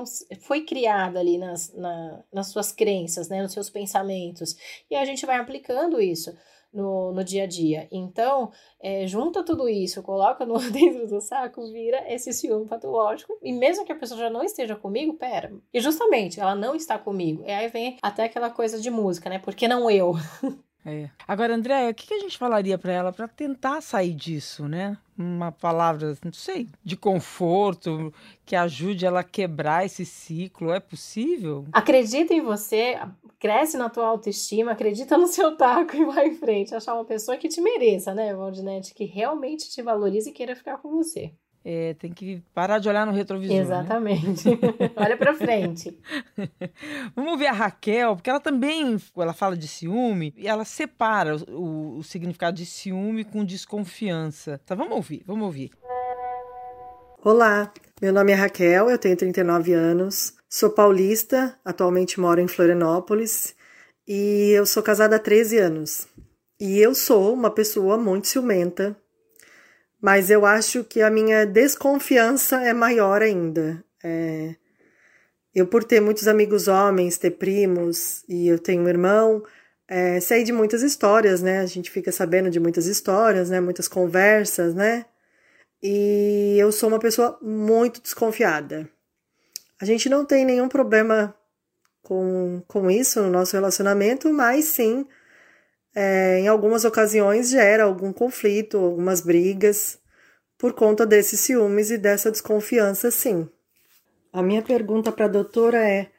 foi 0.43 0.61
criada 0.61 1.19
ali 1.19 1.37
nas, 1.37 1.75
na, 1.75 2.21
nas 2.33 2.47
suas 2.47 2.71
crenças, 2.71 3.29
né, 3.29 3.43
nos 3.43 3.53
seus 3.53 3.69
pensamentos. 3.69 4.57
E 4.89 4.95
a 4.95 5.05
gente 5.05 5.27
vai 5.27 5.37
aplicando 5.37 6.01
isso 6.01 6.33
no, 6.73 7.13
no 7.13 7.25
dia 7.25 7.45
a 7.45 7.47
dia. 7.47 7.89
Então, 7.91 8.51
é, 8.81 9.07
junta 9.07 9.45
tudo 9.45 9.69
isso, 9.69 10.03
coloca 10.03 10.45
no, 10.45 10.59
dentro 10.71 11.07
do 11.07 11.21
saco, 11.21 11.71
vira 11.73 12.05
esse 12.13 12.33
ciúme 12.33 12.67
patológico. 12.67 13.39
E 13.43 13.53
mesmo 13.53 13.85
que 13.85 13.93
a 13.93 13.97
pessoa 13.97 14.21
já 14.21 14.31
não 14.31 14.43
esteja 14.43 14.77
comigo, 14.77 15.15
pera. 15.15 15.53
E 15.73 15.81
justamente, 15.81 16.41
ela 16.41 16.55
não 16.55 16.75
está 16.75 16.99
comigo. 16.99 17.43
E 17.47 17.51
aí 17.51 17.69
vem 17.69 17.99
até 18.03 18.25
aquela 18.25 18.51
coisa 18.51 18.81
de 18.81 18.91
música, 18.91 19.29
né? 19.31 19.39
Por 19.39 19.55
que 19.55 19.69
não 19.69 19.91
eu? 19.91 20.15
É. 20.87 21.11
Agora, 21.27 21.55
André, 21.55 21.91
o 21.91 21.95
que 21.95 22.15
a 22.15 22.19
gente 22.19 22.39
falaria 22.39 22.79
para 22.79 22.93
ela 22.93 23.13
para 23.13 23.29
tentar 23.29 23.83
sair 23.83 24.15
disso, 24.15 24.67
né? 24.67 24.97
Uma 25.19 25.53
palavra, 25.53 26.17
não 26.25 26.33
sei, 26.33 26.69
de 26.83 26.97
conforto, 26.97 28.15
que 28.47 28.57
ajude 28.57 29.05
ela 29.05 29.21
a 29.21 29.25
quebrar 29.25 29.85
esse 29.85 30.07
ciclo. 30.07 30.73
É 30.73 30.81
possível? 30.81 31.67
Acredita 31.73 32.33
em 32.33 32.41
você, 32.41 32.99
cresce 33.39 33.77
na 33.77 33.89
tua 33.89 34.07
autoestima, 34.07 34.73
acredita 34.73 35.17
no 35.17 35.27
seu 35.27 35.57
taco 35.57 35.95
e 35.97 36.05
vai 36.05 36.29
em 36.29 36.35
frente. 36.35 36.75
Achar 36.75 36.95
uma 36.95 37.05
pessoa 37.05 37.37
que 37.37 37.49
te 37.49 37.61
mereça, 37.61 38.15
né, 38.15 38.35
Valdinete? 38.35 38.95
Que 38.95 39.05
realmente 39.05 39.71
te 39.71 39.83
valorize 39.83 40.31
e 40.31 40.33
queira 40.33 40.57
ficar 40.57 40.79
com 40.79 40.91
você. 40.91 41.33
É, 41.65 41.95
tem 41.95 42.13
que 42.13 42.43
parar 42.55 42.79
de 42.79 42.89
olhar 42.89 43.05
no 43.05 43.13
retrovisor. 43.13 43.55
Né? 43.55 43.63
Exatamente. 43.63 44.49
Né? 44.49 44.57
Olha 44.97 45.17
para 45.17 45.35
frente. 45.35 45.97
Vamos 47.15 47.39
ver 47.39 47.49
a 47.49 47.53
Raquel, 47.53 48.15
porque 48.15 48.31
ela 48.31 48.41
também, 48.41 48.97
ela 49.17 49.35
fala 49.35 49.57
de 49.57 49.69
ciúme 49.69 50.33
e 50.37 50.49
ela 50.49 50.65
separa 50.65 51.37
o, 51.51 51.99
o 51.99 52.03
significado 52.03 52.57
de 52.57 52.65
ciúme 52.65 53.25
com 53.25 53.45
desconfiança. 53.45 54.61
Tá, 54.65 54.75
vamos 54.75 54.95
ouvir, 54.95 55.23
vamos 55.27 55.45
ouvir. 55.45 55.71
Olá, 57.25 57.73
meu 58.01 58.13
nome 58.13 58.31
é 58.31 58.35
Raquel, 58.37 58.89
eu 58.89 58.97
tenho 58.97 59.17
39 59.17 59.73
anos, 59.73 60.35
sou 60.49 60.71
paulista, 60.71 61.59
atualmente 61.65 62.21
moro 62.21 62.41
em 62.41 62.47
Florianópolis 62.47 63.57
e 64.07 64.53
eu 64.53 64.65
sou 64.65 64.85
casada 64.85 65.17
há 65.17 65.19
13 65.19 65.59
anos. 65.59 66.07
E 66.61 66.79
eu 66.79 66.95
sou 66.95 67.35
uma 67.35 67.51
pessoa 67.51 67.99
muito 67.99 68.29
ciumenta, 68.29 68.97
mas 70.01 70.31
eu 70.31 70.47
acho 70.47 70.85
que 70.85 71.03
a 71.03 71.11
minha 71.11 71.45
desconfiança 71.45 72.63
é 72.63 72.73
maior 72.73 73.21
ainda. 73.21 73.85
É... 74.03 74.55
Eu, 75.53 75.67
por 75.67 75.83
ter 75.83 76.01
muitos 76.01 76.29
amigos 76.29 76.69
homens, 76.69 77.19
ter 77.19 77.33
primos, 77.33 78.23
e 78.29 78.47
eu 78.47 78.61
tenho 78.61 78.83
um 78.85 78.89
irmão, 78.89 79.43
é, 79.89 80.21
sei 80.21 80.45
de 80.45 80.53
muitas 80.53 80.83
histórias, 80.83 81.43
né? 81.43 81.59
A 81.59 81.67
gente 81.67 81.91
fica 81.91 82.13
sabendo 82.13 82.49
de 82.49 82.61
muitas 82.61 82.87
histórias, 82.87 83.51
né? 83.51 83.61
Muitas 83.61 83.89
conversas, 83.89 84.73
né? 84.73 85.05
E 85.83 86.57
eu 86.59 86.73
sou 86.73 86.89
uma 86.89 86.99
pessoa 86.99 87.39
muito 87.41 88.01
desconfiada. 88.01 88.89
A 89.81 89.85
gente 89.85 90.09
não 90.09 90.25
tem 90.25 90.45
nenhum 90.45 90.69
problema 90.69 91.35
com, 92.03 92.63
com 92.67 92.91
isso 92.91 93.23
no 93.23 93.31
nosso 93.31 93.55
relacionamento, 93.55 94.33
mas 94.33 94.65
sim, 94.65 95.07
é, 95.95 96.41
em 96.41 96.49
algumas 96.49 96.85
ocasiões 96.85 97.51
gera 97.51 97.85
algum 97.85 98.13
conflito, 98.13 98.79
algumas 98.79 99.21
brigas, 99.21 99.99
por 100.57 100.73
conta 100.73 101.07
desses 101.07 101.39
ciúmes 101.41 101.91
e 101.91 101.99
dessa 101.99 102.31
desconfiança, 102.31 103.11
sim. 103.11 103.49
A 104.33 104.43
minha 104.43 104.63
pergunta 104.63 105.13
para 105.13 105.27
a 105.27 105.29
doutora 105.29 105.79
é 105.79 106.11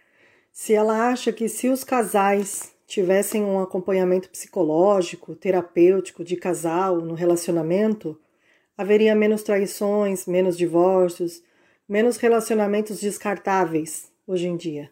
se 0.51 0.73
ela 0.73 1.09
acha 1.09 1.31
que 1.31 1.49
se 1.49 1.67
os 1.69 1.83
casais 1.83 2.71
tivessem 2.87 3.43
um 3.43 3.61
acompanhamento 3.61 4.29
psicológico, 4.29 5.35
terapêutico 5.35 6.23
de 6.23 6.35
casal 6.35 6.97
no 7.01 7.13
relacionamento, 7.13 8.19
haveria 8.79 9.13
menos 9.13 9.43
traições, 9.43 10.25
menos 10.25 10.57
divórcios, 10.57 11.43
menos 11.87 12.15
relacionamentos 12.15 13.01
descartáveis 13.01 14.09
hoje 14.25 14.47
em 14.47 14.55
dia. 14.55 14.89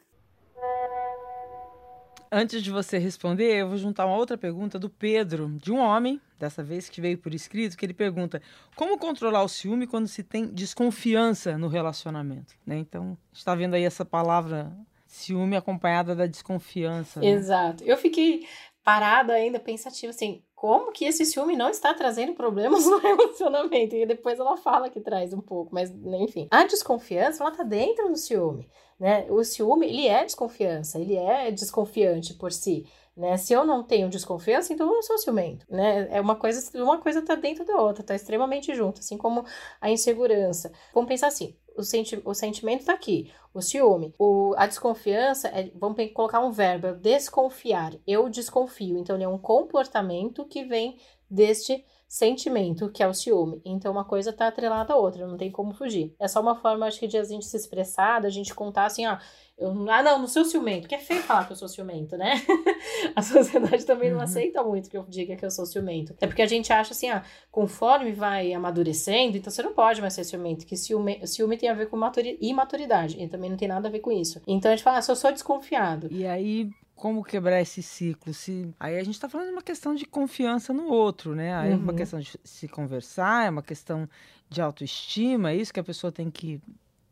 Antes 2.29 2.61
de 2.61 2.69
você 2.69 2.97
responder, 2.97 3.61
eu 3.61 3.69
vou 3.69 3.77
juntar 3.77 4.05
uma 4.05 4.17
outra 4.17 4.37
pergunta 4.37 4.77
do 4.77 4.89
Pedro, 4.89 5.57
de 5.57 5.71
um 5.71 5.77
homem, 5.77 6.19
dessa 6.37 6.61
vez 6.61 6.89
que 6.89 6.99
veio 6.99 7.17
por 7.17 7.33
escrito, 7.33 7.77
que 7.77 7.85
ele 7.85 7.93
pergunta: 7.93 8.41
como 8.75 8.97
controlar 8.97 9.41
o 9.43 9.47
ciúme 9.47 9.87
quando 9.87 10.09
se 10.09 10.21
tem 10.21 10.47
desconfiança 10.47 11.57
no 11.57 11.69
relacionamento? 11.69 12.55
Né? 12.65 12.79
Então, 12.79 13.17
está 13.31 13.55
vendo 13.55 13.75
aí 13.75 13.85
essa 13.85 14.03
palavra 14.03 14.75
ciúme 15.05 15.55
acompanhada 15.55 16.13
da 16.13 16.25
desconfiança. 16.25 17.21
Né? 17.21 17.27
Exato. 17.27 17.85
Eu 17.85 17.95
fiquei 17.95 18.45
parada 18.83 19.31
ainda, 19.31 19.61
pensativa, 19.61 20.09
assim, 20.09 20.43
como 20.57 20.91
que 20.91 21.05
esse 21.05 21.23
ciúme 21.23 21.55
não 21.55 21.69
está 21.69 21.93
trazendo 21.93 22.33
problemas 22.33 22.83
no 22.89 22.97
relacionamento? 22.97 23.95
E 23.95 24.07
depois 24.07 24.39
ela 24.39 24.57
fala 24.57 24.89
que 24.89 24.99
traz 24.99 25.31
um 25.31 25.39
pouco, 25.39 25.69
mas 25.71 25.91
enfim. 25.91 26.47
A 26.49 26.63
desconfiança, 26.63 27.43
ela 27.43 27.51
tá 27.51 27.61
dentro 27.61 28.09
do 28.09 28.17
ciúme, 28.17 28.67
né? 28.99 29.27
O 29.29 29.43
ciúme, 29.43 29.87
ele 29.87 30.07
é 30.07 30.25
desconfiança, 30.25 30.99
ele 30.99 31.15
é 31.15 31.51
desconfiante 31.51 32.33
por 32.33 32.51
si. 32.51 32.87
Né? 33.15 33.37
Se 33.37 33.53
eu 33.53 33.63
não 33.63 33.83
tenho 33.83 34.09
desconfiança, 34.09 34.73
então 34.73 34.87
eu 34.87 34.93
não 34.95 35.03
sou 35.03 35.19
ciumento, 35.19 35.63
né? 35.69 36.07
É 36.09 36.19
uma 36.19 36.35
coisa, 36.35 36.59
uma 36.81 36.97
coisa 36.97 37.21
tá 37.21 37.35
dentro 37.35 37.63
da 37.63 37.79
outra, 37.79 38.03
tá 38.03 38.15
extremamente 38.15 38.73
junto, 38.73 38.99
assim 38.99 39.15
como 39.17 39.45
a 39.79 39.91
insegurança. 39.91 40.71
Vamos 40.91 41.07
pensar 41.07 41.27
assim, 41.27 41.55
o, 41.77 41.83
senti 41.83 42.19
o 42.25 42.33
sentimento 42.33 42.85
tá 42.85 42.93
aqui, 42.93 43.31
o 43.53 43.61
ciúme, 43.61 44.13
o, 44.17 44.53
a 44.57 44.65
desconfiança, 44.65 45.47
é, 45.49 45.71
vamos 45.75 45.97
colocar 46.13 46.39
um 46.39 46.51
verbo, 46.51 46.93
desconfiar, 46.93 47.93
eu 48.05 48.27
desconfio, 48.27 48.97
então 48.97 49.15
ele 49.15 49.23
é 49.23 49.27
um 49.27 49.37
comportamento 49.37 50.45
que 50.45 50.65
vem 50.65 50.97
deste 51.29 51.85
sentimento, 52.07 52.89
que 52.89 53.03
é 53.03 53.07
o 53.07 53.13
ciúme. 53.13 53.61
Então, 53.65 53.91
uma 53.91 54.05
coisa 54.05 54.31
tá 54.31 54.47
atrelada 54.47 54.93
à 54.93 54.95
outra, 54.95 55.27
não 55.27 55.37
tem 55.37 55.51
como 55.51 55.73
fugir. 55.73 56.15
É 56.19 56.27
só 56.27 56.39
uma 56.39 56.55
forma, 56.55 56.85
acho 56.85 56.99
que, 56.99 57.07
de 57.07 57.17
a 57.17 57.23
gente 57.23 57.45
se 57.45 57.57
expressar, 57.57 58.21
da 58.21 58.29
gente 58.29 58.55
contar 58.55 58.85
assim, 58.85 59.05
ah, 59.05 59.19
eu, 59.57 59.69
ah, 59.89 60.03
não, 60.03 60.19
não 60.19 60.27
sou 60.27 60.45
ciumento, 60.45 60.87
que 60.87 60.95
é 60.95 60.99
feio 60.99 61.21
falar 61.21 61.45
que 61.45 61.51
eu 61.51 61.55
sou 61.55 61.67
ciumento, 61.67 62.15
né? 62.15 62.35
a 63.15 63.21
sociedade 63.21 63.85
também 63.85 64.09
não 64.09 64.17
uhum. 64.17 64.23
aceita 64.23 64.63
muito 64.63 64.89
que 64.89 64.97
eu 64.97 65.03
diga 65.09 65.35
que 65.35 65.43
eu 65.43 65.51
sou 65.51 65.65
ciumento. 65.65 66.15
É 66.21 66.27
porque 66.27 66.41
a 66.41 66.47
gente 66.47 66.71
acha 66.71 66.93
assim, 66.93 67.09
ah, 67.09 67.23
conforme 67.51 68.13
vai 68.13 68.53
amadurecendo, 68.53 69.35
então 69.35 69.51
você 69.51 69.61
não 69.61 69.73
pode 69.73 69.99
mais 69.99 70.13
ser 70.13 70.23
ciumento, 70.23 70.65
que 70.65 70.77
ciúme, 70.77 71.25
ciúme 71.27 71.57
tem 71.57 71.69
a 71.69 71.73
ver 71.73 71.89
com 71.89 71.99
imaturidade, 72.39 73.21
e 73.21 73.27
também 73.27 73.49
não 73.49 73.57
tem 73.57 73.67
nada 73.67 73.89
a 73.89 73.91
ver 73.91 73.99
com 73.99 74.11
isso. 74.11 74.41
Então 74.47 74.71
a 74.71 74.75
gente 74.75 74.83
fala, 74.83 74.99
ah, 74.99 75.01
se 75.01 75.11
eu 75.11 75.15
sou 75.15 75.31
desconfiado. 75.31 76.07
E 76.09 76.25
aí, 76.25 76.69
como 76.97 77.23
quebrar 77.23 77.61
esse 77.61 77.81
ciclo? 77.81 78.33
Se 78.33 78.73
aí 78.79 78.97
a 78.97 79.03
gente 79.03 79.13
está 79.13 79.29
falando 79.29 79.47
de 79.47 79.53
uma 79.53 79.61
questão 79.61 79.93
de 79.93 80.05
confiança 80.05 80.73
no 80.73 80.87
outro, 80.87 81.35
né? 81.35 81.55
Aí 81.55 81.69
uhum. 81.69 81.75
é 81.75 81.77
uma 81.77 81.91
uhum. 81.91 81.97
questão 81.97 82.19
de 82.19 82.37
se 82.43 82.67
conversar, 82.67 83.45
é 83.45 83.49
uma 83.49 83.61
questão 83.61 84.09
de 84.49 84.59
autoestima, 84.59 85.51
é 85.51 85.55
isso 85.55 85.71
que 85.71 85.79
a 85.79 85.83
pessoa 85.83 86.11
tem 86.11 86.29
que 86.31 86.59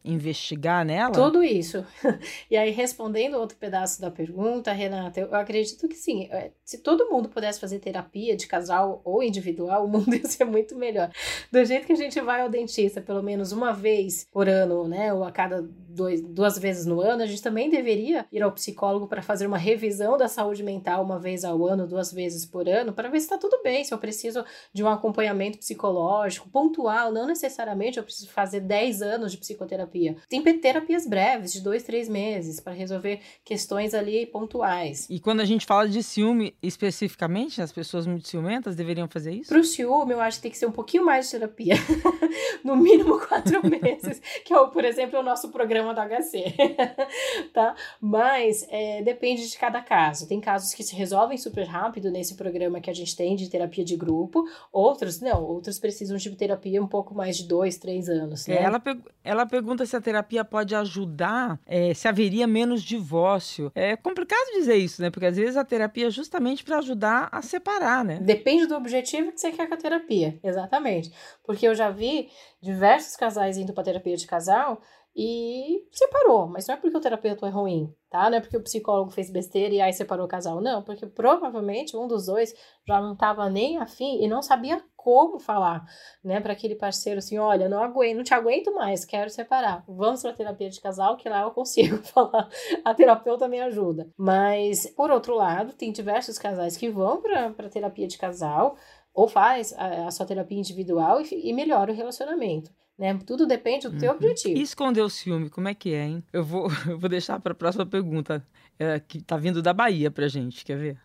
investigar 0.05 0.85
nela? 0.85 1.11
Tudo 1.11 1.43
isso. 1.43 1.85
E 2.49 2.55
aí, 2.55 2.69
respondendo 2.71 3.35
outro 3.35 3.57
pedaço 3.57 3.99
da 3.99 4.11
pergunta, 4.11 4.71
Renata, 4.71 5.19
eu 5.19 5.33
acredito 5.35 5.87
que 5.87 5.95
sim. 5.95 6.27
É, 6.31 6.51
se 6.63 6.77
todo 6.77 7.09
mundo 7.09 7.27
pudesse 7.27 7.59
fazer 7.59 7.79
terapia 7.79 8.35
de 8.35 8.47
casal 8.47 9.01
ou 9.03 9.23
individual, 9.23 9.85
o 9.85 9.87
mundo 9.87 10.13
ia 10.15 10.25
ser 10.25 10.45
muito 10.45 10.75
melhor. 10.75 11.11
Do 11.51 11.63
jeito 11.65 11.87
que 11.87 11.93
a 11.93 11.97
gente 11.97 12.19
vai 12.21 12.41
ao 12.41 12.49
dentista 12.49 13.01
pelo 13.01 13.23
menos 13.23 13.51
uma 13.51 13.73
vez 13.73 14.27
por 14.31 14.47
ano, 14.47 14.87
né? 14.87 15.13
Ou 15.13 15.23
a 15.23 15.31
cada 15.31 15.61
dois, 15.61 16.21
duas 16.21 16.57
vezes 16.57 16.85
no 16.85 17.01
ano, 17.01 17.23
a 17.23 17.25
gente 17.25 17.41
também 17.41 17.69
deveria 17.69 18.25
ir 18.31 18.41
ao 18.43 18.51
psicólogo 18.51 19.07
para 19.07 19.21
fazer 19.21 19.47
uma 19.47 19.57
revisão 19.57 20.17
da 20.17 20.27
saúde 20.27 20.61
mental 20.61 21.03
uma 21.03 21.17
vez 21.17 21.43
ao 21.43 21.65
ano, 21.65 21.87
duas 21.87 22.11
vezes 22.11 22.45
por 22.45 22.67
ano, 22.69 22.93
para 22.93 23.09
ver 23.09 23.19
se 23.19 23.25
está 23.25 23.37
tudo 23.37 23.61
bem, 23.63 23.83
se 23.83 23.93
eu 23.93 23.97
preciso 23.97 24.43
de 24.73 24.83
um 24.83 24.87
acompanhamento 24.87 25.57
psicológico 25.57 26.49
pontual, 26.49 27.11
não 27.11 27.25
necessariamente 27.25 27.97
eu 27.97 28.03
preciso 28.03 28.29
fazer 28.29 28.59
10 28.59 29.01
anos 29.01 29.31
de 29.31 29.37
psicoterapia 29.37 29.94
terapia. 29.95 30.15
Tem 30.29 30.59
terapias 30.59 31.07
breves, 31.07 31.53
de 31.53 31.61
dois, 31.61 31.83
três 31.83 32.09
meses, 32.09 32.59
para 32.59 32.73
resolver 32.73 33.19
questões 33.43 33.93
ali 33.93 34.25
pontuais. 34.25 35.07
E 35.09 35.19
quando 35.19 35.39
a 35.39 35.45
gente 35.45 35.65
fala 35.65 35.87
de 35.87 36.03
ciúme 36.03 36.55
especificamente, 36.61 37.61
as 37.61 37.71
pessoas 37.71 38.05
muito 38.05 38.27
ciumentas 38.27 38.75
deveriam 38.75 39.07
fazer 39.07 39.33
isso? 39.33 39.49
Para 39.49 39.59
o 39.59 39.63
ciúme, 39.63 40.13
eu 40.13 40.21
acho 40.21 40.37
que 40.37 40.43
tem 40.43 40.51
que 40.51 40.57
ser 40.57 40.65
um 40.65 40.71
pouquinho 40.71 41.05
mais 41.05 41.25
de 41.25 41.31
terapia. 41.31 41.75
no 42.63 42.75
mínimo 42.75 43.19
quatro 43.19 43.61
meses, 43.67 44.21
que 44.43 44.53
é, 44.53 44.67
por 44.67 44.83
exemplo, 44.83 45.19
o 45.19 45.23
nosso 45.23 45.49
programa 45.49 45.93
do 45.93 46.01
HC. 46.01 46.55
tá? 47.53 47.75
Mas 48.01 48.65
é, 48.69 49.01
depende 49.01 49.49
de 49.49 49.57
cada 49.57 49.81
caso. 49.81 50.27
Tem 50.27 50.41
casos 50.41 50.73
que 50.73 50.83
se 50.83 50.95
resolvem 50.95 51.37
super 51.37 51.65
rápido 51.65 52.11
nesse 52.11 52.35
programa 52.35 52.81
que 52.81 52.89
a 52.89 52.93
gente 52.93 53.15
tem 53.15 53.35
de 53.35 53.49
terapia 53.49 53.85
de 53.85 53.95
grupo, 53.95 54.43
outros 54.71 55.21
não, 55.21 55.43
outros 55.43 55.79
precisam 55.79 56.17
de 56.17 56.29
terapia 56.35 56.81
um 56.81 56.87
pouco 56.87 57.13
mais 57.13 57.37
de 57.37 57.47
dois, 57.47 57.77
três 57.77 58.09
anos. 58.09 58.47
Né? 58.47 58.55
É, 58.55 58.63
ela, 58.63 58.81
ela 59.23 59.45
pergunta 59.45 59.84
se 59.85 59.95
a 59.95 60.01
terapia 60.01 60.43
pode 60.43 60.75
ajudar, 60.75 61.59
é, 61.65 61.93
se 61.93 62.07
haveria 62.07 62.47
menos 62.47 62.83
divórcio. 62.83 63.71
É 63.75 63.95
complicado 63.95 64.53
dizer 64.53 64.75
isso, 64.75 65.01
né? 65.01 65.09
Porque 65.09 65.25
às 65.25 65.35
vezes 65.35 65.57
a 65.57 65.65
terapia 65.65 66.07
é 66.07 66.09
justamente 66.09 66.63
para 66.63 66.77
ajudar 66.79 67.29
a 67.31 67.41
separar, 67.41 68.03
né? 68.03 68.19
Depende 68.21 68.65
do 68.65 68.75
objetivo 68.75 69.31
que 69.31 69.39
você 69.39 69.51
quer 69.51 69.67
com 69.67 69.73
a 69.73 69.77
terapia, 69.77 70.39
exatamente. 70.43 71.11
Porque 71.43 71.67
eu 71.67 71.75
já 71.75 71.89
vi 71.89 72.29
diversos 72.61 73.15
casais 73.15 73.57
indo 73.57 73.73
para 73.73 73.83
terapia 73.83 74.15
de 74.15 74.27
casal 74.27 74.81
e 75.15 75.87
separou. 75.91 76.47
Mas 76.47 76.67
não 76.67 76.75
é 76.75 76.77
porque 76.77 76.97
o 76.97 76.99
terapeuta 76.99 77.47
é 77.47 77.49
ruim, 77.49 77.93
tá? 78.09 78.29
Não 78.29 78.37
é 78.37 78.41
porque 78.41 78.57
o 78.57 78.63
psicólogo 78.63 79.11
fez 79.11 79.31
besteira 79.31 79.73
e 79.73 79.81
aí 79.81 79.93
separou 79.93 80.25
o 80.25 80.29
casal. 80.29 80.59
Não, 80.59 80.83
porque 80.83 81.05
provavelmente 81.05 81.95
um 81.95 82.07
dos 82.07 82.25
dois 82.25 82.53
já 82.85 82.99
não 82.99 83.13
estava 83.13 83.49
nem 83.49 83.77
afim 83.77 84.21
e 84.21 84.27
não 84.27 84.41
sabia 84.41 84.83
como 85.05 85.39
falar, 85.39 85.85
né, 86.23 86.41
para 86.41 86.53
aquele 86.53 86.73
parceiro 86.73 87.19
assim: 87.19 87.37
olha, 87.37 87.69
não 87.69 87.83
aguento, 87.83 88.17
não 88.17 88.23
te 88.23 88.33
aguento 88.33 88.73
mais, 88.73 89.05
quero 89.05 89.29
separar. 89.29 89.83
Vamos 89.87 90.23
para 90.23 90.33
terapia 90.33 90.67
de 90.67 90.81
casal, 90.81 91.15
que 91.15 91.29
lá 91.29 91.43
eu 91.43 91.51
consigo 91.51 91.97
falar. 92.01 92.49
A 92.83 92.91
terapeuta 92.91 93.47
me 93.47 93.61
ajuda. 93.61 94.09
Mas, 94.17 94.87
por 94.87 95.11
outro 95.11 95.35
lado, 95.35 95.73
tem 95.73 95.91
diversos 95.91 96.39
casais 96.39 96.75
que 96.75 96.89
vão 96.89 97.21
para 97.21 97.69
terapia 97.69 98.07
de 98.07 98.17
casal 98.17 98.75
ou 99.13 99.27
faz 99.27 99.73
a, 99.77 100.07
a 100.07 100.11
sua 100.11 100.25
terapia 100.25 100.57
individual 100.57 101.21
e, 101.21 101.49
e 101.49 101.53
melhora 101.53 101.91
o 101.91 101.95
relacionamento. 101.95 102.71
Né? 102.97 103.15
Tudo 103.27 103.45
depende 103.45 103.87
do 103.87 103.99
teu 103.99 104.09
uhum. 104.09 104.15
objetivo. 104.15 104.57
E 104.57 104.61
esconder 104.61 105.01
o 105.01 105.09
ciúme, 105.09 105.51
como 105.51 105.67
é 105.67 105.75
que 105.75 105.93
é, 105.93 106.03
hein? 106.05 106.23
Eu 106.33 106.43
vou, 106.43 106.67
eu 106.89 106.97
vou 106.97 107.09
deixar 107.09 107.39
para 107.39 107.51
a 107.51 107.55
próxima 107.55 107.85
pergunta, 107.85 108.43
é, 108.79 108.99
que 108.99 109.21
tá 109.21 109.37
vindo 109.37 109.61
da 109.61 109.73
Bahia 109.73 110.09
pra 110.09 110.27
gente, 110.27 110.65
quer 110.65 110.77
ver? 110.77 111.04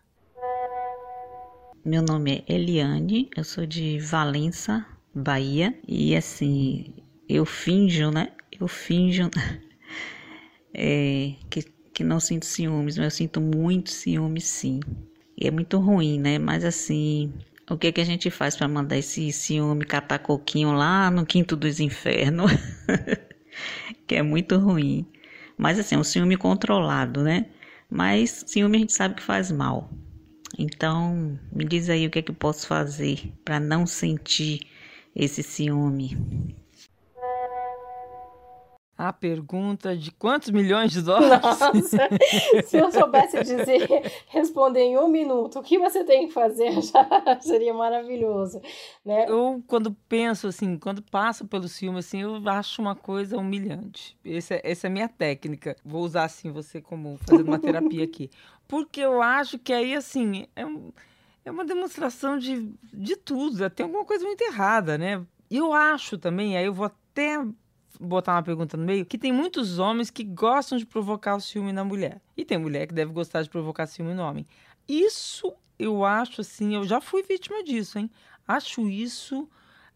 Meu 1.83 2.03
nome 2.03 2.43
é 2.47 2.53
Eliane, 2.53 3.27
eu 3.35 3.43
sou 3.43 3.65
de 3.65 3.97
Valença, 3.97 4.85
Bahia, 5.15 5.75
e 5.87 6.15
assim, 6.15 6.93
eu 7.27 7.43
finjo, 7.43 8.11
né? 8.11 8.33
Eu 8.51 8.67
finjo 8.67 9.31
é, 10.75 11.33
que, 11.49 11.63
que 11.91 12.03
não 12.03 12.19
sinto 12.19 12.45
ciúmes, 12.45 12.97
mas 12.97 13.05
eu 13.05 13.09
sinto 13.09 13.41
muito 13.41 13.89
ciúmes 13.89 14.43
sim. 14.43 14.79
E 15.35 15.47
é 15.47 15.51
muito 15.51 15.79
ruim, 15.79 16.19
né? 16.19 16.37
Mas 16.37 16.63
assim, 16.63 17.33
o 17.67 17.75
que, 17.75 17.91
que 17.91 18.01
a 18.01 18.05
gente 18.05 18.29
faz 18.29 18.55
para 18.55 18.67
mandar 18.67 18.97
esse 18.97 19.31
ciúme 19.31 19.83
catar 19.83 20.19
coquinho 20.19 20.73
lá 20.73 21.09
no 21.09 21.25
quinto 21.25 21.55
dos 21.55 21.79
infernos? 21.79 22.51
que 24.05 24.13
é 24.13 24.21
muito 24.21 24.55
ruim. 24.59 25.07
Mas 25.57 25.79
assim, 25.79 25.95
é 25.95 25.97
um 25.97 26.03
ciúme 26.03 26.37
controlado, 26.37 27.23
né? 27.23 27.47
Mas 27.89 28.43
ciúme 28.45 28.77
a 28.77 28.79
gente 28.81 28.93
sabe 28.93 29.15
que 29.15 29.23
faz 29.23 29.51
mal. 29.51 29.91
Então, 30.57 31.39
me 31.51 31.65
diz 31.65 31.89
aí 31.89 32.05
o 32.05 32.09
que 32.11 32.19
é 32.19 32.21
que 32.21 32.31
eu 32.31 32.35
posso 32.35 32.67
fazer 32.67 33.33
para 33.43 33.59
não 33.59 33.85
sentir 33.85 34.61
esse 35.15 35.43
ciúme. 35.43 36.17
A 39.01 39.11
pergunta 39.11 39.97
de 39.97 40.11
quantos 40.11 40.51
milhões 40.51 40.91
de 40.91 41.01
dólares? 41.01 41.41
Nossa, 41.41 41.71
se 42.67 42.77
eu 42.77 42.91
soubesse 42.91 43.41
dizer, 43.41 43.89
responder 44.27 44.81
em 44.81 44.97
um 44.99 45.07
minuto 45.07 45.57
o 45.57 45.63
que 45.63 45.79
você 45.79 46.03
tem 46.03 46.27
que 46.27 46.33
fazer, 46.33 46.69
já 46.83 47.39
seria 47.41 47.73
maravilhoso, 47.73 48.61
né? 49.03 49.25
Eu, 49.27 49.63
quando 49.65 49.91
penso 50.07 50.45
assim, 50.45 50.77
quando 50.77 51.01
passo 51.01 51.47
pelo 51.47 51.67
filme, 51.67 51.97
assim, 51.97 52.21
eu 52.21 52.39
acho 52.45 52.79
uma 52.79 52.95
coisa 52.95 53.39
humilhante. 53.39 54.15
Essa, 54.23 54.53
é, 54.53 54.61
essa 54.65 54.85
é 54.85 54.87
a 54.87 54.93
minha 54.93 55.09
técnica. 55.09 55.75
Vou 55.83 56.03
usar, 56.03 56.25
assim, 56.25 56.51
você 56.51 56.79
como 56.79 57.17
fazendo 57.27 57.47
uma 57.47 57.57
terapia 57.57 58.03
aqui. 58.03 58.29
Porque 58.67 59.01
eu 59.01 59.19
acho 59.19 59.57
que 59.57 59.73
aí, 59.73 59.95
assim, 59.95 60.45
é, 60.55 60.63
um, 60.63 60.91
é 61.43 61.49
uma 61.49 61.65
demonstração 61.65 62.37
de, 62.37 62.71
de 62.93 63.15
tudo. 63.15 63.67
Tem 63.71 63.83
alguma 63.83 64.05
coisa 64.05 64.23
muito 64.23 64.43
errada, 64.43 64.95
né? 64.95 65.25
Eu 65.49 65.73
acho 65.73 66.19
também, 66.19 66.55
aí 66.55 66.65
eu 66.65 66.73
vou 66.73 66.85
até 66.85 67.43
botar 68.01 68.33
uma 68.35 68.43
pergunta 68.43 68.75
no 68.75 68.85
meio, 68.85 69.05
que 69.05 69.17
tem 69.17 69.31
muitos 69.31 69.79
homens 69.79 70.09
que 70.09 70.23
gostam 70.23 70.77
de 70.77 70.85
provocar 70.85 71.35
o 71.35 71.41
ciúme 71.41 71.71
na 71.71 71.83
mulher. 71.83 72.21
E 72.35 72.43
tem 72.43 72.57
mulher 72.57 72.87
que 72.87 72.93
deve 72.93 73.11
gostar 73.11 73.43
de 73.43 73.49
provocar 73.49 73.85
ciúme 73.87 74.13
no 74.13 74.23
homem. 74.23 74.45
Isso 74.87 75.53
eu 75.77 76.05
acho 76.05 76.41
assim, 76.41 76.75
eu 76.75 76.83
já 76.83 77.01
fui 77.01 77.23
vítima 77.23 77.63
disso, 77.63 77.97
hein? 77.97 78.09
Acho 78.47 78.87
isso 78.87 79.43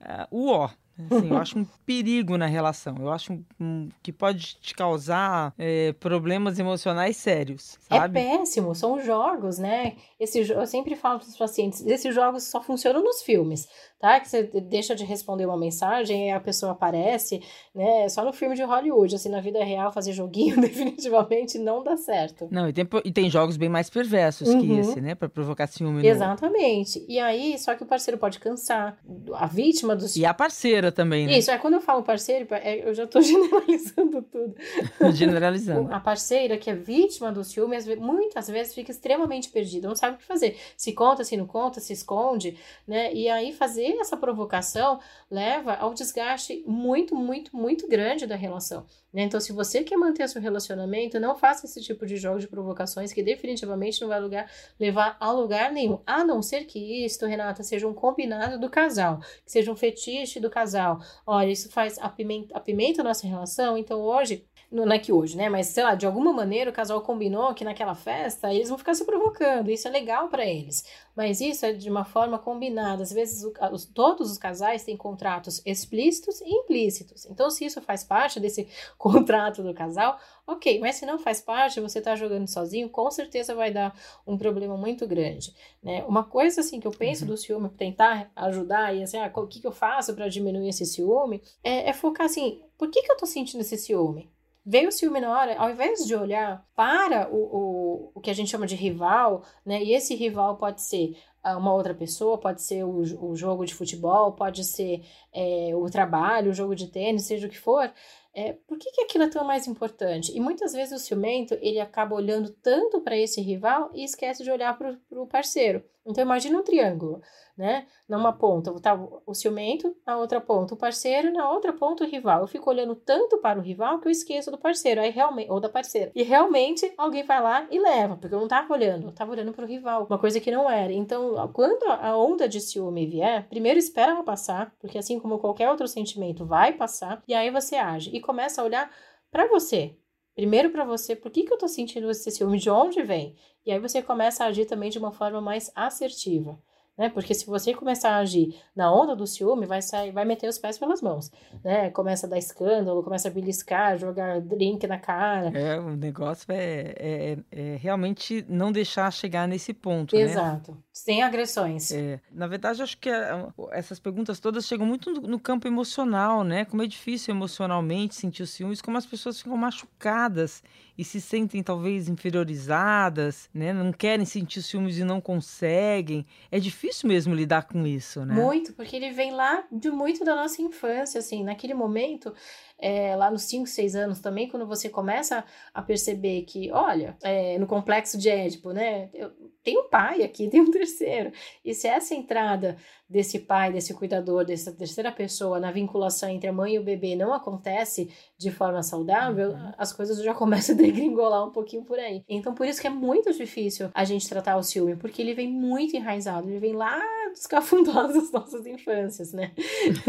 uh, 0.01 0.27
o 0.31 0.49
ó. 0.49 0.69
Assim, 0.97 1.29
eu 1.29 1.37
acho 1.37 1.59
um 1.59 1.65
perigo 1.85 2.37
na 2.37 2.45
relação. 2.45 2.95
Eu 2.99 3.11
acho 3.11 3.37
um, 3.59 3.89
que 4.01 4.13
pode 4.13 4.55
te 4.55 4.73
causar 4.73 5.53
é, 5.57 5.91
problemas 5.93 6.57
emocionais 6.57 7.17
sérios. 7.17 7.77
É 7.89 7.97
sabe? 7.97 8.19
É 8.19 8.37
péssimo, 8.37 8.73
são 8.73 8.99
jogos, 9.01 9.57
né? 9.57 9.97
Esse, 10.17 10.49
eu 10.49 10.65
sempre 10.65 10.95
falo 10.95 11.19
para 11.19 11.27
os 11.27 11.37
pacientes: 11.37 11.85
esses 11.85 12.15
jogos 12.15 12.43
só 12.43 12.61
funcionam 12.61 13.03
nos 13.03 13.21
filmes 13.21 13.67
tá? 13.99 14.19
Que 14.19 14.29
você 14.29 14.43
deixa 14.43 14.95
de 14.95 15.03
responder 15.03 15.45
uma 15.45 15.57
mensagem 15.57 16.29
e 16.29 16.31
a 16.31 16.39
pessoa 16.39 16.73
aparece, 16.73 17.41
né? 17.73 18.07
Só 18.09 18.23
no 18.23 18.33
filme 18.33 18.55
de 18.55 18.63
Hollywood, 18.63 19.15
assim, 19.15 19.29
na 19.29 19.41
vida 19.41 19.63
real, 19.63 19.91
fazer 19.91 20.13
joguinho 20.13 20.59
definitivamente 20.61 21.57
não 21.57 21.83
dá 21.83 21.95
certo. 21.97 22.47
Não, 22.51 22.67
e 22.67 22.73
tem, 22.73 22.87
e 23.03 23.11
tem 23.11 23.29
jogos 23.29 23.57
bem 23.57 23.69
mais 23.69 23.89
perversos 23.89 24.49
uhum. 24.49 24.61
que 24.61 24.73
esse, 24.79 25.01
né? 25.01 25.15
Pra 25.15 25.29
provocar 25.29 25.67
ciúme. 25.67 26.05
Exatamente. 26.05 26.99
No... 26.99 27.05
E 27.09 27.19
aí, 27.19 27.57
só 27.57 27.75
que 27.75 27.83
o 27.83 27.85
parceiro 27.85 28.17
pode 28.17 28.39
cansar. 28.39 28.97
A 29.33 29.47
vítima 29.47 29.95
do 29.95 30.05
E 30.15 30.25
a 30.25 30.33
parceira 30.33 30.91
também, 30.91 31.25
né? 31.25 31.37
Isso, 31.37 31.49
é 31.51 31.57
quando 31.57 31.75
eu 31.75 31.81
falo 31.81 32.03
parceiro, 32.03 32.47
é, 32.51 32.87
eu 32.87 32.93
já 32.93 33.07
tô 33.07 33.21
generalizando 33.21 34.21
tudo. 34.21 34.55
generalizando. 35.13 35.93
A 35.93 35.99
parceira 35.99 36.57
que 36.57 36.69
é 36.69 36.75
vítima 36.75 37.31
do 37.31 37.43
ciúme, 37.43 37.77
muitas 37.97 38.47
vezes 38.47 38.73
fica 38.73 38.91
extremamente 38.91 39.49
perdida, 39.49 39.87
não 39.87 39.95
sabe 39.95 40.15
o 40.15 40.17
que 40.17 40.25
fazer. 40.25 40.57
Se 40.75 40.93
conta, 40.93 41.23
se 41.23 41.35
não 41.37 41.45
conta, 41.45 41.79
se 41.79 41.93
esconde, 41.93 42.57
né? 42.87 43.13
E 43.13 43.29
aí 43.29 43.51
fazer 43.53 43.94
essa 43.99 44.17
provocação 44.17 44.99
leva 45.29 45.73
ao 45.73 45.93
desgaste 45.93 46.63
muito, 46.65 47.15
muito, 47.15 47.55
muito 47.55 47.87
grande 47.87 48.25
da 48.25 48.35
relação. 48.35 48.85
Né? 49.13 49.23
Então, 49.23 49.39
se 49.39 49.53
você 49.53 49.83
quer 49.83 49.97
manter 49.97 50.27
seu 50.27 50.41
relacionamento, 50.41 51.19
não 51.19 51.35
faça 51.35 51.65
esse 51.65 51.81
tipo 51.81 52.05
de 52.05 52.17
jogo 52.17 52.39
de 52.39 52.47
provocações 52.47 53.13
que 53.13 53.23
definitivamente 53.23 54.01
não 54.01 54.07
vai 54.07 54.19
lugar, 54.19 54.49
levar 54.79 55.15
a 55.19 55.31
lugar 55.31 55.71
nenhum. 55.71 55.99
A 56.05 56.23
não 56.23 56.41
ser 56.41 56.65
que 56.65 57.05
isso, 57.05 57.25
Renata, 57.25 57.63
seja 57.63 57.87
um 57.87 57.93
combinado 57.93 58.59
do 58.59 58.69
casal, 58.69 59.19
que 59.45 59.51
seja 59.51 59.71
um 59.71 59.75
fetiche 59.75 60.39
do 60.39 60.49
casal. 60.49 60.99
Olha, 61.25 61.51
isso 61.51 61.69
faz 61.69 61.97
apimenta, 61.99 62.57
apimenta 62.57 63.01
a 63.01 63.03
nossa 63.03 63.25
relação, 63.25 63.77
então 63.77 64.01
hoje 64.01 64.45
não 64.71 64.91
é 64.91 64.99
que 64.99 65.11
hoje, 65.11 65.37
né? 65.37 65.49
Mas 65.49 65.67
sei 65.67 65.83
lá, 65.83 65.95
de 65.95 66.05
alguma 66.05 66.33
maneira 66.33 66.69
o 66.69 66.73
casal 66.73 67.01
combinou 67.01 67.53
que 67.53 67.63
naquela 67.63 67.95
festa 67.95 68.53
eles 68.53 68.69
vão 68.69 68.77
ficar 68.77 68.93
se 68.93 69.05
provocando. 69.05 69.69
Isso 69.69 69.87
é 69.87 69.91
legal 69.91 70.27
para 70.27 70.45
eles. 70.45 70.85
Mas 71.15 71.39
isso 71.39 71.65
é 71.65 71.71
de 71.71 71.89
uma 71.89 72.03
forma 72.03 72.37
combinada. 72.37 73.03
Às 73.03 73.11
vezes 73.11 73.43
o, 73.43 73.53
os, 73.71 73.85
todos 73.85 74.31
os 74.31 74.37
casais 74.37 74.83
têm 74.83 74.97
contratos 74.97 75.61
explícitos 75.65 76.41
e 76.41 76.49
implícitos. 76.49 77.25
Então, 77.25 77.49
se 77.49 77.65
isso 77.65 77.81
faz 77.81 78.03
parte 78.03 78.39
desse 78.39 78.67
contrato 78.97 79.63
do 79.63 79.73
casal, 79.73 80.19
ok. 80.45 80.79
Mas 80.79 80.95
se 80.95 81.05
não 81.05 81.17
faz 81.17 81.39
parte, 81.39 81.79
você 81.79 81.99
está 81.99 82.15
jogando 82.15 82.47
sozinho, 82.47 82.89
com 82.89 83.09
certeza 83.09 83.55
vai 83.55 83.71
dar 83.71 83.97
um 84.27 84.37
problema 84.37 84.75
muito 84.75 85.07
grande. 85.07 85.55
Né? 85.81 86.03
Uma 86.05 86.23
coisa 86.23 86.61
assim 86.61 86.79
que 86.79 86.87
eu 86.87 86.91
penso 86.91 87.23
uhum. 87.23 87.29
do 87.29 87.37
ciúme, 87.37 87.69
tentar 87.69 88.29
ajudar 88.35 88.93
e 88.93 89.03
assim, 89.03 89.17
ah, 89.17 89.31
o 89.33 89.47
que, 89.47 89.61
que 89.61 89.67
eu 89.67 89.71
faço 89.71 90.13
para 90.13 90.27
diminuir 90.27 90.69
esse 90.69 90.85
ciúme, 90.85 91.41
é, 91.63 91.89
é 91.89 91.93
focar 91.93 92.25
assim, 92.25 92.61
por 92.77 92.89
que, 92.89 93.01
que 93.01 93.11
eu 93.11 93.17
tô 93.17 93.25
sentindo 93.25 93.61
esse 93.61 93.77
ciúme? 93.77 94.29
Veio 94.65 94.89
o 94.89 94.91
ciúme 94.91 95.21
na 95.21 95.31
hora, 95.31 95.55
ao 95.57 95.69
invés 95.69 96.05
de 96.05 96.15
olhar 96.15 96.65
para 96.75 97.29
o, 97.29 97.37
o, 97.37 98.11
o 98.15 98.19
que 98.19 98.31
a 98.31 98.33
gente 98.33 98.49
chama 98.49 98.65
de 98.65 98.75
rival, 98.75 99.43
né? 99.65 99.83
E 99.83 99.93
esse 99.93 100.15
rival 100.15 100.57
pode 100.57 100.81
ser 100.81 101.15
ah, 101.43 101.57
uma 101.57 101.73
outra 101.73 101.93
pessoa, 101.93 102.39
pode 102.39 102.61
ser 102.63 102.83
o, 102.83 103.29
o 103.29 103.35
jogo 103.35 103.65
de 103.65 103.75
futebol, 103.75 104.31
pode 104.31 104.63
ser 104.63 105.05
é, 105.31 105.71
o 105.75 105.87
trabalho, 105.89 106.49
o 106.49 106.53
jogo 106.55 106.75
de 106.75 106.87
tênis, 106.87 107.25
seja 107.25 107.45
o 107.45 107.49
que 107.49 107.59
for. 107.59 107.93
É, 108.33 108.53
por 108.67 108.77
que, 108.77 108.91
que 108.91 109.01
aquilo 109.01 109.25
é 109.25 109.29
tão 109.29 109.45
mais 109.45 109.67
importante? 109.67 110.35
E 110.35 110.39
muitas 110.39 110.73
vezes 110.73 110.99
o 110.99 111.03
ciumento 111.03 111.57
ele 111.61 111.79
acaba 111.79 112.15
olhando 112.15 112.49
tanto 112.49 112.99
para 113.01 113.15
esse 113.15 113.39
rival 113.41 113.91
e 113.93 114.03
esquece 114.03 114.43
de 114.43 114.51
olhar 114.51 114.77
para 114.77 114.97
o 115.11 115.27
parceiro. 115.27 115.83
Então 116.05 116.23
imagina 116.23 116.57
um 116.57 116.63
triângulo 116.63 117.21
né? 117.57 117.87
Numa 118.07 118.33
ponta 118.33 118.73
tá 118.81 118.93
o 119.25 119.33
ciumento, 119.33 119.95
na 120.05 120.17
outra 120.17 120.41
ponta 120.41 120.73
o 120.73 120.77
parceiro, 120.77 121.31
na 121.31 121.49
outra 121.49 121.71
ponta 121.71 122.03
o 122.03 122.07
rival. 122.07 122.41
Eu 122.41 122.47
fico 122.47 122.69
olhando 122.69 122.95
tanto 122.95 123.37
para 123.37 123.57
o 123.57 123.61
rival 123.61 123.99
que 123.99 124.07
eu 124.07 124.11
esqueço 124.11 124.51
do 124.51 124.57
parceiro, 124.57 125.01
aí 125.01 125.09
realmente, 125.09 125.49
ou 125.49 125.59
da 125.59 125.69
parceira. 125.69 126.11
E 126.13 126.23
realmente 126.23 126.91
alguém 126.97 127.23
vai 127.23 127.41
lá 127.41 127.67
e 127.71 127.79
leva, 127.79 128.17
porque 128.17 128.35
eu 128.35 128.39
não 128.39 128.47
tava 128.47 128.73
olhando, 128.73 129.07
eu 129.07 129.11
tava 129.13 129.31
olhando 129.31 129.53
para 129.53 129.63
o 129.65 129.67
rival, 129.67 130.05
uma 130.09 130.19
coisa 130.19 130.39
que 130.39 130.51
não 130.51 130.69
era. 130.69 130.91
Então, 130.91 131.33
quando 131.53 131.83
a 131.85 132.17
onda 132.17 132.47
de 132.47 132.59
ciúme 132.59 133.05
vier, 133.07 133.47
primeiro 133.47 133.79
espera 133.79 134.11
ela 134.11 134.23
passar, 134.23 134.73
porque 134.79 134.97
assim 134.97 135.19
como 135.19 135.39
qualquer 135.39 135.69
outro 135.69 135.87
sentimento 135.87 136.45
vai 136.45 136.73
passar, 136.73 137.23
e 137.27 137.33
aí 137.33 137.49
você 137.49 137.75
age 137.75 138.09
e 138.13 138.19
começa 138.19 138.61
a 138.61 138.65
olhar 138.65 138.91
para 139.31 139.47
você, 139.47 139.95
Primeiro 140.35 140.69
para 140.69 140.85
você, 140.85 141.15
por 141.15 141.31
que, 141.31 141.43
que 141.43 141.53
eu 141.53 141.57
tô 141.57 141.67
sentindo 141.67 142.11
esse 142.11 142.29
ciúme? 142.29 142.59
De 142.59 142.69
onde 142.69 143.01
vem? 143.01 143.35
E 143.65 143.71
aí 143.71 143.79
você 143.79 144.01
começa 144.01 144.43
a 144.43 144.47
agir 144.47 144.65
também 144.65 144.89
de 144.89 144.99
uma 144.99 145.11
forma 145.11 145.41
mais 145.41 145.71
assertiva 145.73 146.59
né? 146.97 147.09
Porque 147.09 147.33
se 147.33 147.45
você 147.45 147.73
começar 147.73 148.11
a 148.11 148.17
agir 148.17 148.55
na 148.75 148.93
onda 148.93 149.15
do 149.15 149.27
ciúme, 149.27 149.65
vai 149.65 149.81
sair, 149.81 150.11
vai 150.11 150.25
meter 150.25 150.47
os 150.47 150.57
pés 150.57 150.77
pelas 150.77 151.01
mãos, 151.01 151.31
né? 151.63 151.89
Começa 151.89 152.25
a 152.25 152.29
dar 152.29 152.37
escândalo, 152.37 153.03
começa 153.03 153.27
a 153.27 153.31
beliscar, 153.31 153.97
jogar 153.97 154.39
drink 154.41 154.87
na 154.87 154.97
cara. 154.97 155.51
É, 155.57 155.79
o 155.79 155.95
negócio 155.95 156.45
é, 156.49 156.95
é, 156.97 157.37
é 157.51 157.75
realmente 157.75 158.45
não 158.47 158.71
deixar 158.71 159.11
chegar 159.11 159.47
nesse 159.47 159.73
ponto, 159.73 160.15
Exato. 160.15 160.71
Né? 160.71 160.77
Sem 160.91 161.21
agressões. 161.21 161.91
É, 161.91 162.21
na 162.31 162.47
verdade, 162.47 162.81
acho 162.81 162.97
que 162.97 163.09
é, 163.09 163.47
essas 163.71 163.99
perguntas 163.99 164.39
todas 164.39 164.65
chegam 164.65 164.85
muito 164.85 165.11
no, 165.11 165.39
campo 165.39 165.67
emocional, 165.67 166.43
né? 166.43 166.63
Como 166.65 166.81
é 166.81 166.87
difícil 166.87 167.35
emocionalmente 167.35 168.15
sentir 168.15 168.43
o 168.43 168.47
ciúmes, 168.47 168.81
como 168.81 168.97
as 168.97 169.05
pessoas 169.05 169.41
ficam 169.41 169.57
machucadas 169.57 170.63
e 170.97 171.03
se 171.03 171.19
sentem 171.19 171.61
talvez 171.61 172.07
inferiorizadas, 172.07 173.49
né? 173.53 173.73
Não 173.73 173.91
querem 173.91 174.25
sentir 174.25 174.61
ciúmes 174.61 174.97
e 174.97 175.03
não 175.03 175.19
conseguem. 175.19 176.25
É 176.49 176.59
difícil 176.59 176.84
mesmo 177.05 177.33
lidar 177.33 177.67
com 177.67 177.85
isso, 177.85 178.25
né? 178.25 178.33
Muito, 178.33 178.73
porque 178.73 178.95
ele 178.95 179.11
vem 179.11 179.31
lá 179.31 179.63
de 179.71 179.89
muito 179.89 180.23
da 180.23 180.35
nossa 180.35 180.61
infância, 180.61 181.19
assim, 181.19 181.43
naquele 181.43 181.73
momento 181.73 182.33
é, 182.77 183.15
lá 183.15 183.31
nos 183.31 183.43
5, 183.43 183.67
6 183.67 183.95
anos 183.95 184.19
também, 184.19 184.49
quando 184.49 184.65
você 184.65 184.89
começa 184.89 185.43
a 185.73 185.81
perceber 185.81 186.43
que, 186.43 186.71
olha, 186.71 187.17
é, 187.23 187.57
no 187.57 187.67
complexo 187.67 188.17
de 188.17 188.29
Édipo, 188.29 188.71
né? 188.71 189.09
Eu, 189.13 189.31
tem 189.63 189.77
um 189.79 189.89
pai 189.89 190.23
aqui, 190.23 190.47
tem 190.49 190.61
um 190.61 190.69
terceiro. 190.69 191.31
E 191.63 191.73
se 191.73 191.87
essa 191.87 192.13
entrada 192.13 192.77
desse 193.09 193.39
pai, 193.39 193.71
desse 193.71 193.93
cuidador, 193.93 194.45
dessa 194.45 194.71
terceira 194.71 195.11
pessoa 195.11 195.59
na 195.59 195.71
vinculação 195.71 196.29
entre 196.29 196.49
a 196.49 196.53
mãe 196.53 196.75
e 196.75 196.79
o 196.79 196.83
bebê 196.83 197.15
não 197.15 197.33
acontece 197.33 198.09
de 198.37 198.51
forma 198.51 198.81
saudável, 198.83 199.51
uhum. 199.51 199.71
as 199.77 199.93
coisas 199.93 200.21
já 200.21 200.33
começam 200.35 200.75
a 200.75 200.77
degringolar 200.77 201.47
um 201.47 201.51
pouquinho 201.51 201.83
por 201.83 201.97
aí. 201.97 202.23
Então, 202.27 202.53
por 202.53 202.67
isso 202.67 202.81
que 202.81 202.87
é 202.87 202.91
muito 202.91 203.31
difícil 203.31 203.89
a 203.93 204.03
gente 204.03 204.27
tratar 204.27 204.57
o 204.57 204.63
ciúme, 204.63 204.95
porque 204.95 205.21
ele 205.21 205.33
vem 205.33 205.47
muito 205.47 205.95
enraizado, 205.95 206.49
ele 206.49 206.59
vem 206.59 206.73
lá 206.73 207.01
dos 207.35 207.45
cafundós 207.45 208.13
das 208.13 208.31
nossas 208.33 208.65
infâncias, 208.65 209.33
né? 209.33 209.51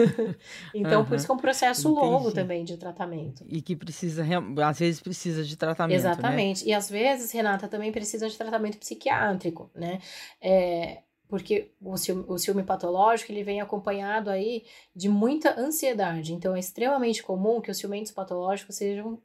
então, 0.75 1.01
uhum. 1.01 1.07
por 1.07 1.17
isso 1.17 1.27
que 1.27 1.33
é 1.33 1.35
um 1.35 1.39
processo 1.39 1.91
Entendi. 1.91 2.07
longo 2.07 2.33
também 2.33 2.65
de 2.65 2.77
tratamento. 2.77 3.45
E 3.49 3.61
que 3.61 3.77
precisa, 3.77 4.25
às 4.65 4.79
vezes 4.79 5.01
precisa 5.01 5.45
de 5.45 5.57
tratamento. 5.57 6.03
Né? 6.03 6.11
Exatamente. 6.11 6.65
Né? 6.65 6.71
E 6.71 6.75
às 6.75 6.89
vezes, 6.89 7.33
Renata, 7.33 7.69
também 7.69 7.93
precisa 7.93 8.29
de 8.29 8.37
tratamento 8.39 8.79
psiquiátrico, 8.79 9.71
né? 9.75 9.99
É, 10.41 11.03
porque 11.29 11.73
o 11.81 11.97
ciúme, 11.97 12.25
o 12.29 12.39
ciúme 12.39 12.63
patológico 12.63 13.33
ele 13.33 13.43
vem 13.43 13.61
acompanhado 13.61 14.31
aí 14.31 14.65
de 14.95 15.09
muita 15.09 15.59
ansiedade. 15.61 16.33
Então 16.33 16.55
é 16.55 16.61
extremamente 16.61 17.23
comum 17.23 17.61
que 17.61 17.71
os 17.71 17.79
ciumentos 17.79 18.13
patológicos 18.13 18.77
sejam 18.77 19.21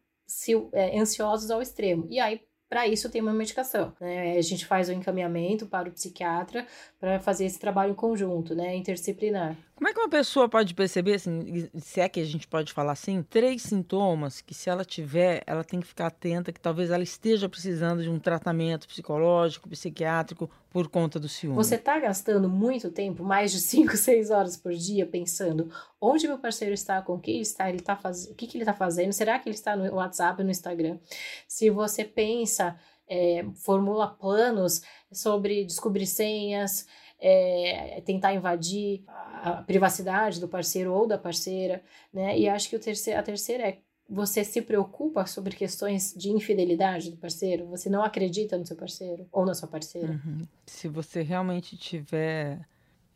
é, 0.72 1.00
ansiosos 1.00 1.52
ao 1.52 1.62
extremo. 1.62 2.08
E 2.10 2.20
aí 2.20 2.42
para 2.72 2.88
isso 2.88 3.10
tem 3.10 3.22
uma 3.22 3.34
medicação. 3.34 3.92
Né? 4.00 4.38
A 4.38 4.42
gente 4.42 4.66
faz 4.66 4.88
o 4.88 4.94
encaminhamento 4.94 5.68
para 5.68 5.90
o 5.90 5.92
psiquiatra 5.92 6.66
para 6.98 7.20
fazer 7.20 7.44
esse 7.44 7.60
trabalho 7.60 7.92
em 7.92 7.96
conjunto, 7.96 8.56
né, 8.56 8.74
interdisciplinar. 8.74 9.58
Como 9.82 9.90
é 9.90 9.94
que 9.96 10.00
uma 10.00 10.10
pessoa 10.10 10.48
pode 10.48 10.76
perceber, 10.76 11.16
assim, 11.16 11.68
se 11.80 12.00
é 12.00 12.08
que 12.08 12.20
a 12.20 12.24
gente 12.24 12.48
pode 12.48 12.72
falar 12.72 12.92
assim, 12.92 13.24
três 13.24 13.64
sintomas 13.64 14.40
que 14.40 14.54
se 14.54 14.70
ela 14.70 14.86
tiver, 14.86 15.42
ela 15.48 15.64
tem 15.64 15.80
que 15.80 15.88
ficar 15.88 16.06
atenta 16.06 16.52
que 16.52 16.60
talvez 16.60 16.92
ela 16.92 17.02
esteja 17.02 17.50
precisando 17.50 18.04
de 18.04 18.08
um 18.08 18.20
tratamento 18.20 18.88
psicológico, 18.88 19.68
psiquiátrico 19.68 20.48
por 20.70 20.88
conta 20.88 21.20
do 21.20 21.28
ciúme? 21.28 21.56
Você 21.56 21.78
está 21.78 21.98
gastando 21.98 22.48
muito 22.48 22.92
tempo, 22.92 23.24
mais 23.24 23.52
de 23.52 23.60
5, 23.60 23.98
6 23.98 24.30
horas 24.30 24.56
por 24.56 24.72
dia, 24.72 25.04
pensando 25.08 25.72
onde 26.00 26.28
meu 26.28 26.38
parceiro 26.38 26.76
está, 26.76 27.02
com 27.02 27.20
quem 27.20 27.38
ele 27.38 27.42
está, 27.42 27.68
ele 27.68 27.80
tá 27.80 27.96
faz... 27.96 28.26
o 28.26 28.36
que, 28.36 28.46
que 28.46 28.58
ele 28.58 28.62
está 28.62 28.76
fazendo, 28.76 29.12
será 29.12 29.40
que 29.40 29.50
ele 29.50 29.56
está 29.56 29.76
no 29.76 29.96
WhatsApp, 29.96 30.44
no 30.44 30.52
Instagram? 30.52 31.00
Se 31.48 31.72
você 31.72 32.06
pensa, 32.06 32.80
é, 33.10 33.44
formula 33.56 34.08
planos 34.08 34.84
sobre 35.12 35.66
descobrir 35.66 36.06
senhas, 36.06 36.86
é, 37.22 38.02
tentar 38.04 38.34
invadir 38.34 39.04
a 39.08 39.64
privacidade 39.66 40.40
do 40.40 40.48
parceiro 40.48 40.94
ou 40.94 41.08
da 41.08 41.18
parceira, 41.18 41.84
né? 42.12 42.38
E 42.38 42.50
acho 42.50 42.70
que 42.70 42.76
o 42.76 42.80
terceiro, 42.80 43.20
a 43.20 43.24
terceira 43.24 43.68
é 43.68 43.78
você 44.10 44.44
se 44.44 44.62
preocupa 44.62 45.26
sobre 45.26 45.56
questões 45.56 46.14
de 46.14 46.30
infidelidade 46.32 47.12
do 47.12 47.16
parceiro? 47.16 47.68
Você 47.68 47.90
não 47.90 48.04
acredita 48.04 48.58
no 48.58 48.66
seu 48.66 48.76
parceiro 48.76 49.26
ou 49.32 49.46
na 49.46 49.54
sua 49.54 49.70
parceira? 49.70 50.20
Uhum. 50.26 50.46
Se 50.66 50.90
você 50.90 51.22
realmente 51.22 51.78
tiver 51.78 52.60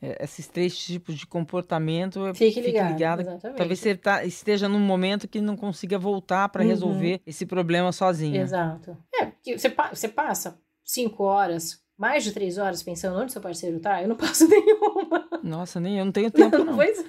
é, 0.02 0.24
esses 0.24 0.48
três 0.48 0.78
tipos 0.78 1.16
de 1.16 1.28
comportamento, 1.28 2.34
fique, 2.34 2.62
fique 2.62 2.72
ligado. 2.72 3.20
ligado. 3.20 3.56
Talvez 3.58 3.80
você 3.80 3.96
tá, 3.96 4.24
esteja 4.24 4.70
num 4.70 4.80
momento 4.80 5.28
que 5.28 5.42
não 5.42 5.58
consiga 5.58 6.00
voltar 6.00 6.48
para 6.48 6.64
uhum. 6.64 6.70
resolver 6.70 7.22
esse 7.28 7.46
problema 7.46 7.92
sozinho. 7.92 8.42
Exato. 8.42 8.98
É, 9.14 9.32
você, 9.58 9.76
você 9.92 10.08
passa 10.08 10.58
cinco 10.82 11.24
horas 11.24 11.84
mais 11.98 12.24
de 12.24 12.34
três 12.34 12.58
horas 12.58 12.84
pensando 12.84 13.18
onde 13.18 13.32
seu 13.32 13.42
parceiro 13.42 13.80
tá, 13.80 14.02
eu 14.02 14.08
não 14.08 14.16
passo 14.16 14.48
nenhuma. 14.50 15.28
Nossa, 15.42 15.80
nem 15.80 16.00
eu 16.00 16.06
não 16.06 16.12
tenho 16.12 16.30
tempo, 16.32 16.58
não. 16.58 16.76
pois 16.76 17.00
é. 17.00 17.06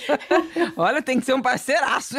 Olha, 0.76 1.02
tem 1.02 1.20
que 1.20 1.26
ser 1.26 1.34
um 1.34 1.42
parceiraço. 1.42 2.16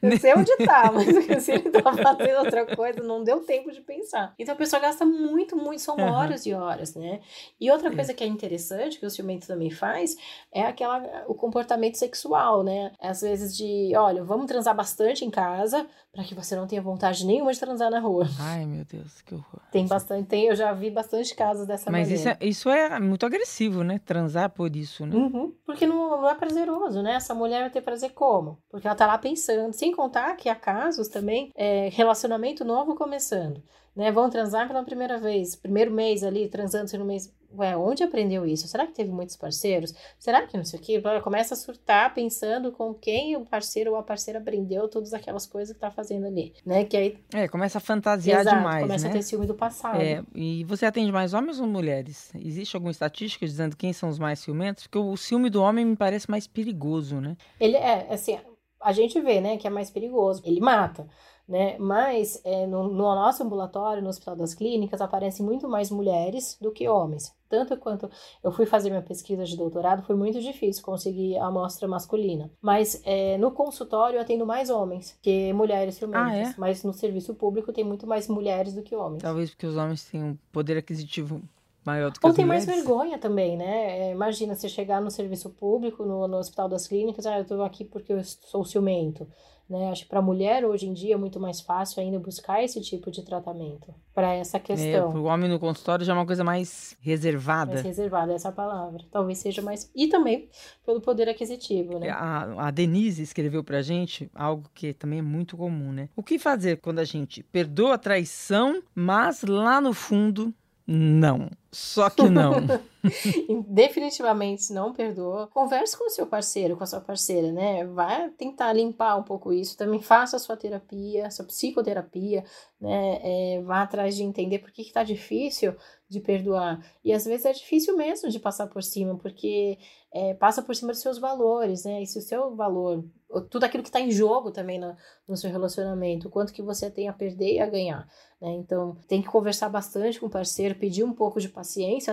não 0.00 0.16
sei 0.16 0.34
onde 0.34 0.56
tá, 0.58 0.90
mas 0.92 1.06
se 1.44 1.52
ele 1.52 1.70
tá 1.70 1.92
fazendo 1.92 2.38
outra 2.38 2.64
coisa, 2.74 3.02
não 3.02 3.22
deu 3.22 3.40
tempo 3.40 3.70
de 3.70 3.80
pensar. 3.80 4.32
Então 4.38 4.54
a 4.54 4.58
pessoa 4.58 4.80
gasta 4.80 5.04
muito, 5.04 5.56
muito, 5.56 5.82
são 5.82 5.96
uhum. 5.96 6.04
horas 6.04 6.46
e 6.46 6.54
horas, 6.54 6.94
né? 6.94 7.20
E 7.60 7.70
outra 7.70 7.88
é. 7.88 7.94
coisa 7.94 8.14
que 8.14 8.24
é 8.24 8.26
interessante, 8.26 8.98
que 8.98 9.06
o 9.06 9.10
ciumento 9.10 9.46
também 9.46 9.70
faz, 9.70 10.16
é 10.52 10.62
aquela, 10.62 11.24
o 11.26 11.34
comportamento 11.34 11.96
sexual, 11.96 12.62
né? 12.62 12.92
Às 13.00 13.20
vezes 13.20 13.56
de, 13.56 13.92
olha, 13.96 14.22
vamos 14.24 14.46
transar 14.46 14.74
bastante 14.74 15.24
em 15.24 15.30
casa, 15.30 15.86
para 16.14 16.22
que 16.22 16.34
você 16.34 16.54
não 16.54 16.66
tenha 16.66 16.80
vontade 16.80 17.26
nenhuma 17.26 17.52
de 17.52 17.58
transar 17.58 17.90
na 17.90 17.98
rua. 17.98 18.28
Ai, 18.38 18.64
meu 18.64 18.84
Deus, 18.84 19.20
que 19.22 19.34
horror. 19.34 19.60
Tem 19.72 19.84
bastante, 19.84 20.13
tem, 20.22 20.46
eu 20.46 20.54
já 20.54 20.72
vi 20.72 20.90
bastante 20.90 21.34
casos 21.34 21.66
dessa 21.66 21.90
Mas 21.90 22.08
maneira. 22.08 22.24
Mas 22.24 22.36
isso, 22.38 22.44
é, 22.44 22.48
isso 22.48 22.70
é 22.70 23.00
muito 23.00 23.24
agressivo, 23.26 23.82
né? 23.82 23.98
Transar 24.04 24.50
por 24.50 24.76
isso, 24.76 25.06
né? 25.06 25.16
Uhum, 25.16 25.52
porque 25.64 25.86
não, 25.86 26.20
não 26.20 26.28
é 26.28 26.34
prazeroso, 26.34 27.02
né? 27.02 27.14
Essa 27.14 27.34
mulher 27.34 27.62
vai 27.62 27.70
ter 27.70 27.80
prazer 27.80 28.12
como? 28.12 28.58
Porque 28.68 28.86
ela 28.86 28.96
tá 28.96 29.06
lá 29.06 29.18
pensando. 29.18 29.72
Sem 29.72 29.92
contar 29.92 30.36
que 30.36 30.48
há 30.48 30.54
casos 30.54 31.08
também, 31.08 31.50
é, 31.56 31.88
relacionamento 31.88 32.64
novo 32.64 32.94
começando. 32.94 33.62
Né, 33.94 34.10
vão 34.10 34.28
transar 34.28 34.66
pela 34.66 34.82
primeira 34.82 35.18
vez, 35.18 35.54
primeiro 35.54 35.92
mês 35.92 36.24
ali, 36.24 36.48
transando 36.48 36.98
no 36.98 37.04
mês 37.04 37.32
ué, 37.56 37.76
onde 37.76 38.02
aprendeu 38.02 38.44
isso? 38.44 38.66
Será 38.66 38.86
que 38.86 38.92
teve 38.92 39.10
muitos 39.10 39.36
parceiros? 39.36 39.94
Será 40.18 40.46
que 40.46 40.56
não 40.56 40.64
sei 40.64 40.78
o 40.78 40.82
quê? 40.82 41.02
Começa 41.22 41.54
a 41.54 41.56
surtar 41.56 42.12
pensando 42.14 42.72
com 42.72 42.92
quem 42.92 43.36
o 43.36 43.44
parceiro 43.44 43.92
ou 43.92 43.96
a 43.96 44.02
parceira 44.02 44.38
aprendeu 44.38 44.88
todas 44.88 45.14
aquelas 45.14 45.46
coisas 45.46 45.74
que 45.74 45.80
tá 45.80 45.90
fazendo 45.90 46.26
ali, 46.26 46.52
né? 46.64 46.84
Que 46.84 46.96
aí... 46.96 47.18
É, 47.32 47.48
começa 47.48 47.78
a 47.78 47.80
fantasiar 47.80 48.40
Exato, 48.40 48.56
demais, 48.56 48.82
começa 48.82 49.04
né? 49.04 49.10
a 49.10 49.12
ter 49.14 49.22
ciúme 49.22 49.46
do 49.46 49.54
passado. 49.54 50.00
É, 50.00 50.22
e 50.34 50.64
você 50.64 50.86
atende 50.86 51.12
mais 51.12 51.32
homens 51.32 51.60
ou 51.60 51.66
mulheres? 51.66 52.30
Existe 52.34 52.76
alguma 52.76 52.90
estatística 52.90 53.46
dizendo 53.46 53.76
quem 53.76 53.92
são 53.92 54.08
os 54.08 54.18
mais 54.18 54.38
ciumentos? 54.40 54.84
Porque 54.86 54.98
o 54.98 55.16
ciúme 55.16 55.48
do 55.48 55.62
homem 55.62 55.84
me 55.84 55.96
parece 55.96 56.30
mais 56.30 56.46
perigoso, 56.46 57.20
né? 57.20 57.36
Ele 57.60 57.76
é, 57.76 58.06
assim, 58.10 58.38
a 58.80 58.92
gente 58.92 59.20
vê, 59.20 59.40
né, 59.40 59.56
que 59.56 59.66
é 59.66 59.70
mais 59.70 59.90
perigoso. 59.90 60.42
Ele 60.44 60.60
mata 60.60 61.06
né? 61.46 61.76
Mas 61.78 62.40
é, 62.44 62.66
no, 62.66 62.88
no, 62.88 62.94
nosso 62.94 63.42
ambulatório, 63.42 64.02
no 64.02 64.08
Hospital 64.08 64.36
das 64.36 64.54
Clínicas, 64.54 65.00
aparecem 65.00 65.44
muito 65.44 65.68
mais 65.68 65.90
mulheres 65.90 66.56
do 66.60 66.72
que 66.72 66.88
homens. 66.88 67.34
Tanto 67.48 67.76
quanto 67.76 68.10
eu 68.42 68.50
fui 68.50 68.66
fazer 68.66 68.90
minha 68.90 69.02
pesquisa 69.02 69.44
de 69.44 69.56
doutorado, 69.56 70.02
foi 70.02 70.16
muito 70.16 70.40
difícil 70.40 70.82
conseguir 70.82 71.36
a 71.36 71.46
amostra 71.46 71.86
masculina. 71.86 72.50
Mas 72.60 73.00
é, 73.04 73.36
no 73.38 73.50
consultório 73.52 74.16
eu 74.16 74.22
atendo 74.22 74.46
mais 74.46 74.70
homens 74.70 75.16
que 75.22 75.52
mulheres. 75.52 76.00
Ah, 76.12 76.34
é? 76.34 76.54
Mas 76.56 76.82
no 76.82 76.92
serviço 76.92 77.34
público 77.34 77.72
tem 77.72 77.84
muito 77.84 78.06
mais 78.06 78.26
mulheres 78.26 78.74
do 78.74 78.82
que 78.82 78.96
homens. 78.96 79.22
Talvez 79.22 79.50
porque 79.50 79.66
os 79.66 79.76
homens 79.76 80.04
têm 80.04 80.22
um 80.22 80.38
poder 80.50 80.78
aquisitivo 80.78 81.42
maior 81.84 82.10
do 82.10 82.18
que 82.18 82.26
Ou 82.26 82.32
tem 82.32 82.46
mais 82.46 82.64
vergonha 82.64 83.18
também, 83.18 83.56
né? 83.56 84.08
É, 84.08 84.12
imagina 84.12 84.54
você 84.54 84.68
chegar 84.68 85.00
no 85.00 85.10
serviço 85.10 85.50
público, 85.50 86.04
no, 86.04 86.26
no 86.26 86.38
Hospital 86.38 86.68
das 86.68 86.88
Clínicas, 86.88 87.26
ah, 87.26 87.38
eu 87.38 87.44
tô 87.44 87.62
aqui 87.62 87.84
porque 87.84 88.12
eu 88.12 88.24
sou 88.24 88.64
ciumento. 88.64 89.28
Né? 89.68 89.90
Acho 89.90 90.02
que 90.02 90.08
para 90.08 90.18
a 90.18 90.22
mulher 90.22 90.64
hoje 90.64 90.86
em 90.86 90.92
dia 90.92 91.14
é 91.14 91.16
muito 91.16 91.40
mais 91.40 91.60
fácil 91.60 92.02
ainda 92.02 92.18
buscar 92.18 92.62
esse 92.62 92.80
tipo 92.82 93.10
de 93.10 93.22
tratamento 93.22 93.94
para 94.14 94.32
essa 94.34 94.60
questão. 94.60 94.86
É, 94.86 95.16
o 95.16 95.24
homem 95.24 95.48
no 95.48 95.58
consultório 95.58 96.04
já 96.04 96.12
é 96.12 96.16
uma 96.16 96.26
coisa 96.26 96.44
mais 96.44 96.94
reservada. 97.00 97.72
Mais 97.72 97.82
reservada 97.82 98.34
essa 98.34 98.52
palavra. 98.52 99.02
Talvez 99.10 99.38
seja 99.38 99.62
mais 99.62 99.90
e 99.94 100.06
também 100.06 100.50
pelo 100.84 101.00
poder 101.00 101.30
aquisitivo, 101.30 101.98
né? 101.98 102.10
A, 102.10 102.66
a 102.66 102.70
Denise 102.70 103.22
escreveu 103.22 103.64
para 103.64 103.80
gente 103.80 104.30
algo 104.34 104.68
que 104.74 104.92
também 104.92 105.20
é 105.20 105.22
muito 105.22 105.56
comum, 105.56 105.92
né? 105.92 106.10
O 106.14 106.22
que 106.22 106.38
fazer 106.38 106.76
quando 106.76 106.98
a 106.98 107.04
gente 107.04 107.42
perdoa 107.42 107.94
a 107.94 107.98
traição, 107.98 108.82
mas 108.94 109.42
lá 109.42 109.80
no 109.80 109.94
fundo 109.94 110.52
não. 110.86 111.48
Só 111.74 112.08
que 112.08 112.22
não. 112.28 112.52
Definitivamente 113.68 114.72
não 114.72 114.92
perdoa. 114.92 115.48
Converse 115.48 115.98
com 115.98 116.08
seu 116.08 116.26
parceiro, 116.26 116.76
com 116.76 116.84
a 116.84 116.86
sua 116.86 117.00
parceira, 117.00 117.50
né? 117.50 117.84
Vai 117.84 118.30
tentar 118.30 118.72
limpar 118.72 119.16
um 119.16 119.24
pouco 119.24 119.52
isso. 119.52 119.76
Também 119.76 120.00
faça 120.00 120.36
a 120.36 120.38
sua 120.38 120.56
terapia, 120.56 121.30
sua 121.30 121.44
psicoterapia, 121.44 122.44
né? 122.80 123.20
É, 123.22 123.62
vá 123.62 123.82
atrás 123.82 124.14
de 124.14 124.22
entender 124.22 124.60
por 124.60 124.70
que, 124.70 124.84
que 124.84 124.92
tá 124.92 125.02
difícil 125.02 125.74
de 126.08 126.20
perdoar. 126.20 126.80
E 127.04 127.12
às 127.12 127.24
vezes 127.24 127.44
é 127.44 127.52
difícil 127.52 127.96
mesmo 127.96 128.30
de 128.30 128.38
passar 128.38 128.68
por 128.68 128.82
cima, 128.82 129.18
porque 129.18 129.78
é, 130.12 130.32
passa 130.34 130.62
por 130.62 130.76
cima 130.76 130.92
dos 130.92 131.00
seus 131.00 131.18
valores, 131.18 131.84
né? 131.84 132.02
E 132.02 132.06
se 132.06 132.18
o 132.18 132.22
seu 132.22 132.54
valor, 132.54 133.04
tudo 133.50 133.64
aquilo 133.64 133.82
que 133.82 133.88
está 133.88 134.00
em 134.00 134.12
jogo 134.12 134.52
também 134.52 134.78
no, 134.78 134.94
no 135.26 135.36
seu 135.36 135.50
relacionamento, 135.50 136.28
o 136.28 136.30
quanto 136.30 136.52
que 136.52 136.62
você 136.62 136.90
tem 136.90 137.08
a 137.08 137.12
perder 137.12 137.54
e 137.54 137.60
a 137.60 137.66
ganhar, 137.66 138.06
né? 138.40 138.52
Então, 138.52 138.96
tem 139.08 139.20
que 139.20 139.28
conversar 139.28 139.68
bastante 139.68 140.20
com 140.20 140.26
o 140.26 140.30
parceiro, 140.30 140.76
pedir 140.76 141.02
um 141.02 141.12
pouco 141.12 141.40
de 141.40 141.48
paciência 141.48 141.63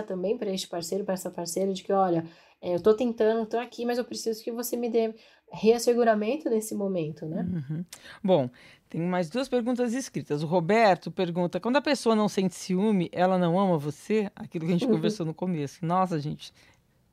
também 0.06 0.36
para 0.36 0.50
este 0.50 0.68
parceiro, 0.68 1.04
para 1.04 1.14
essa 1.14 1.30
parceira, 1.30 1.72
de 1.72 1.82
que, 1.82 1.92
olha, 1.92 2.24
é, 2.60 2.72
eu 2.72 2.76
estou 2.76 2.94
tentando, 2.94 3.42
estou 3.42 3.60
aqui, 3.60 3.84
mas 3.84 3.98
eu 3.98 4.04
preciso 4.04 4.42
que 4.42 4.52
você 4.52 4.76
me 4.76 4.88
dê 4.88 5.14
reasseguramento 5.52 6.48
nesse 6.48 6.74
momento, 6.74 7.26
né? 7.26 7.46
Uhum. 7.52 7.84
Bom, 8.22 8.50
tem 8.88 9.00
mais 9.00 9.28
duas 9.28 9.48
perguntas 9.48 9.92
escritas. 9.92 10.42
O 10.42 10.46
Roberto 10.46 11.10
pergunta: 11.10 11.60
quando 11.60 11.76
a 11.76 11.82
pessoa 11.82 12.14
não 12.14 12.28
sente 12.28 12.54
ciúme, 12.54 13.10
ela 13.12 13.36
não 13.36 13.58
ama 13.58 13.76
você? 13.76 14.30
Aquilo 14.34 14.64
que 14.64 14.70
a 14.70 14.74
gente 14.74 14.86
uhum. 14.86 14.94
conversou 14.94 15.26
no 15.26 15.34
começo. 15.34 15.84
Nossa, 15.84 16.18
gente, 16.18 16.52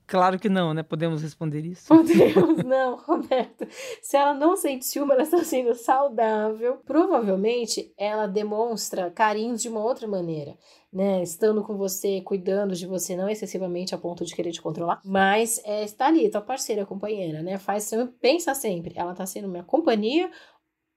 Claro 0.10 0.40
que 0.40 0.50
não, 0.50 0.74
né? 0.74 0.82
Podemos 0.82 1.22
responder 1.22 1.64
isso? 1.64 1.88
Podemos, 1.88 2.64
não, 2.66 2.98
Roberto. 2.98 3.68
Se 4.02 4.18
ela 4.18 4.34
não 4.34 4.58
sente 4.58 4.86
ciúme, 4.86 5.14
ela 5.14 5.22
está 5.22 5.44
sendo 5.44 5.76
saudável. 5.76 6.78
Provavelmente 6.84 7.94
ela 7.96 8.26
demonstra 8.26 9.12
carinhos 9.12 9.62
de 9.62 9.70
uma 9.70 9.84
outra 9.84 10.08
maneira, 10.08 10.58
né? 10.92 11.22
Estando 11.22 11.64
com 11.64 11.78
você, 11.78 12.22
cuidando 12.22 12.76
de 12.76 12.88
você, 12.88 13.16
não 13.16 13.30
excessivamente 13.30 13.94
a 13.94 13.98
ponto 13.98 14.26
de 14.26 14.36
querer 14.36 14.52
te 14.52 14.62
controlar, 14.62 15.02
mas 15.06 15.62
é, 15.64 15.84
está 15.84 16.08
ali, 16.08 16.30
tua 16.30 16.42
parceira, 16.42 16.86
companheira, 16.86 17.42
né? 17.44 17.58
Faz, 17.58 17.92
pensa 18.20 18.54
sempre, 18.56 18.94
ela 18.96 19.12
está 19.12 19.26
sendo 19.26 19.48
minha 19.48 19.64
companhia 19.64 20.32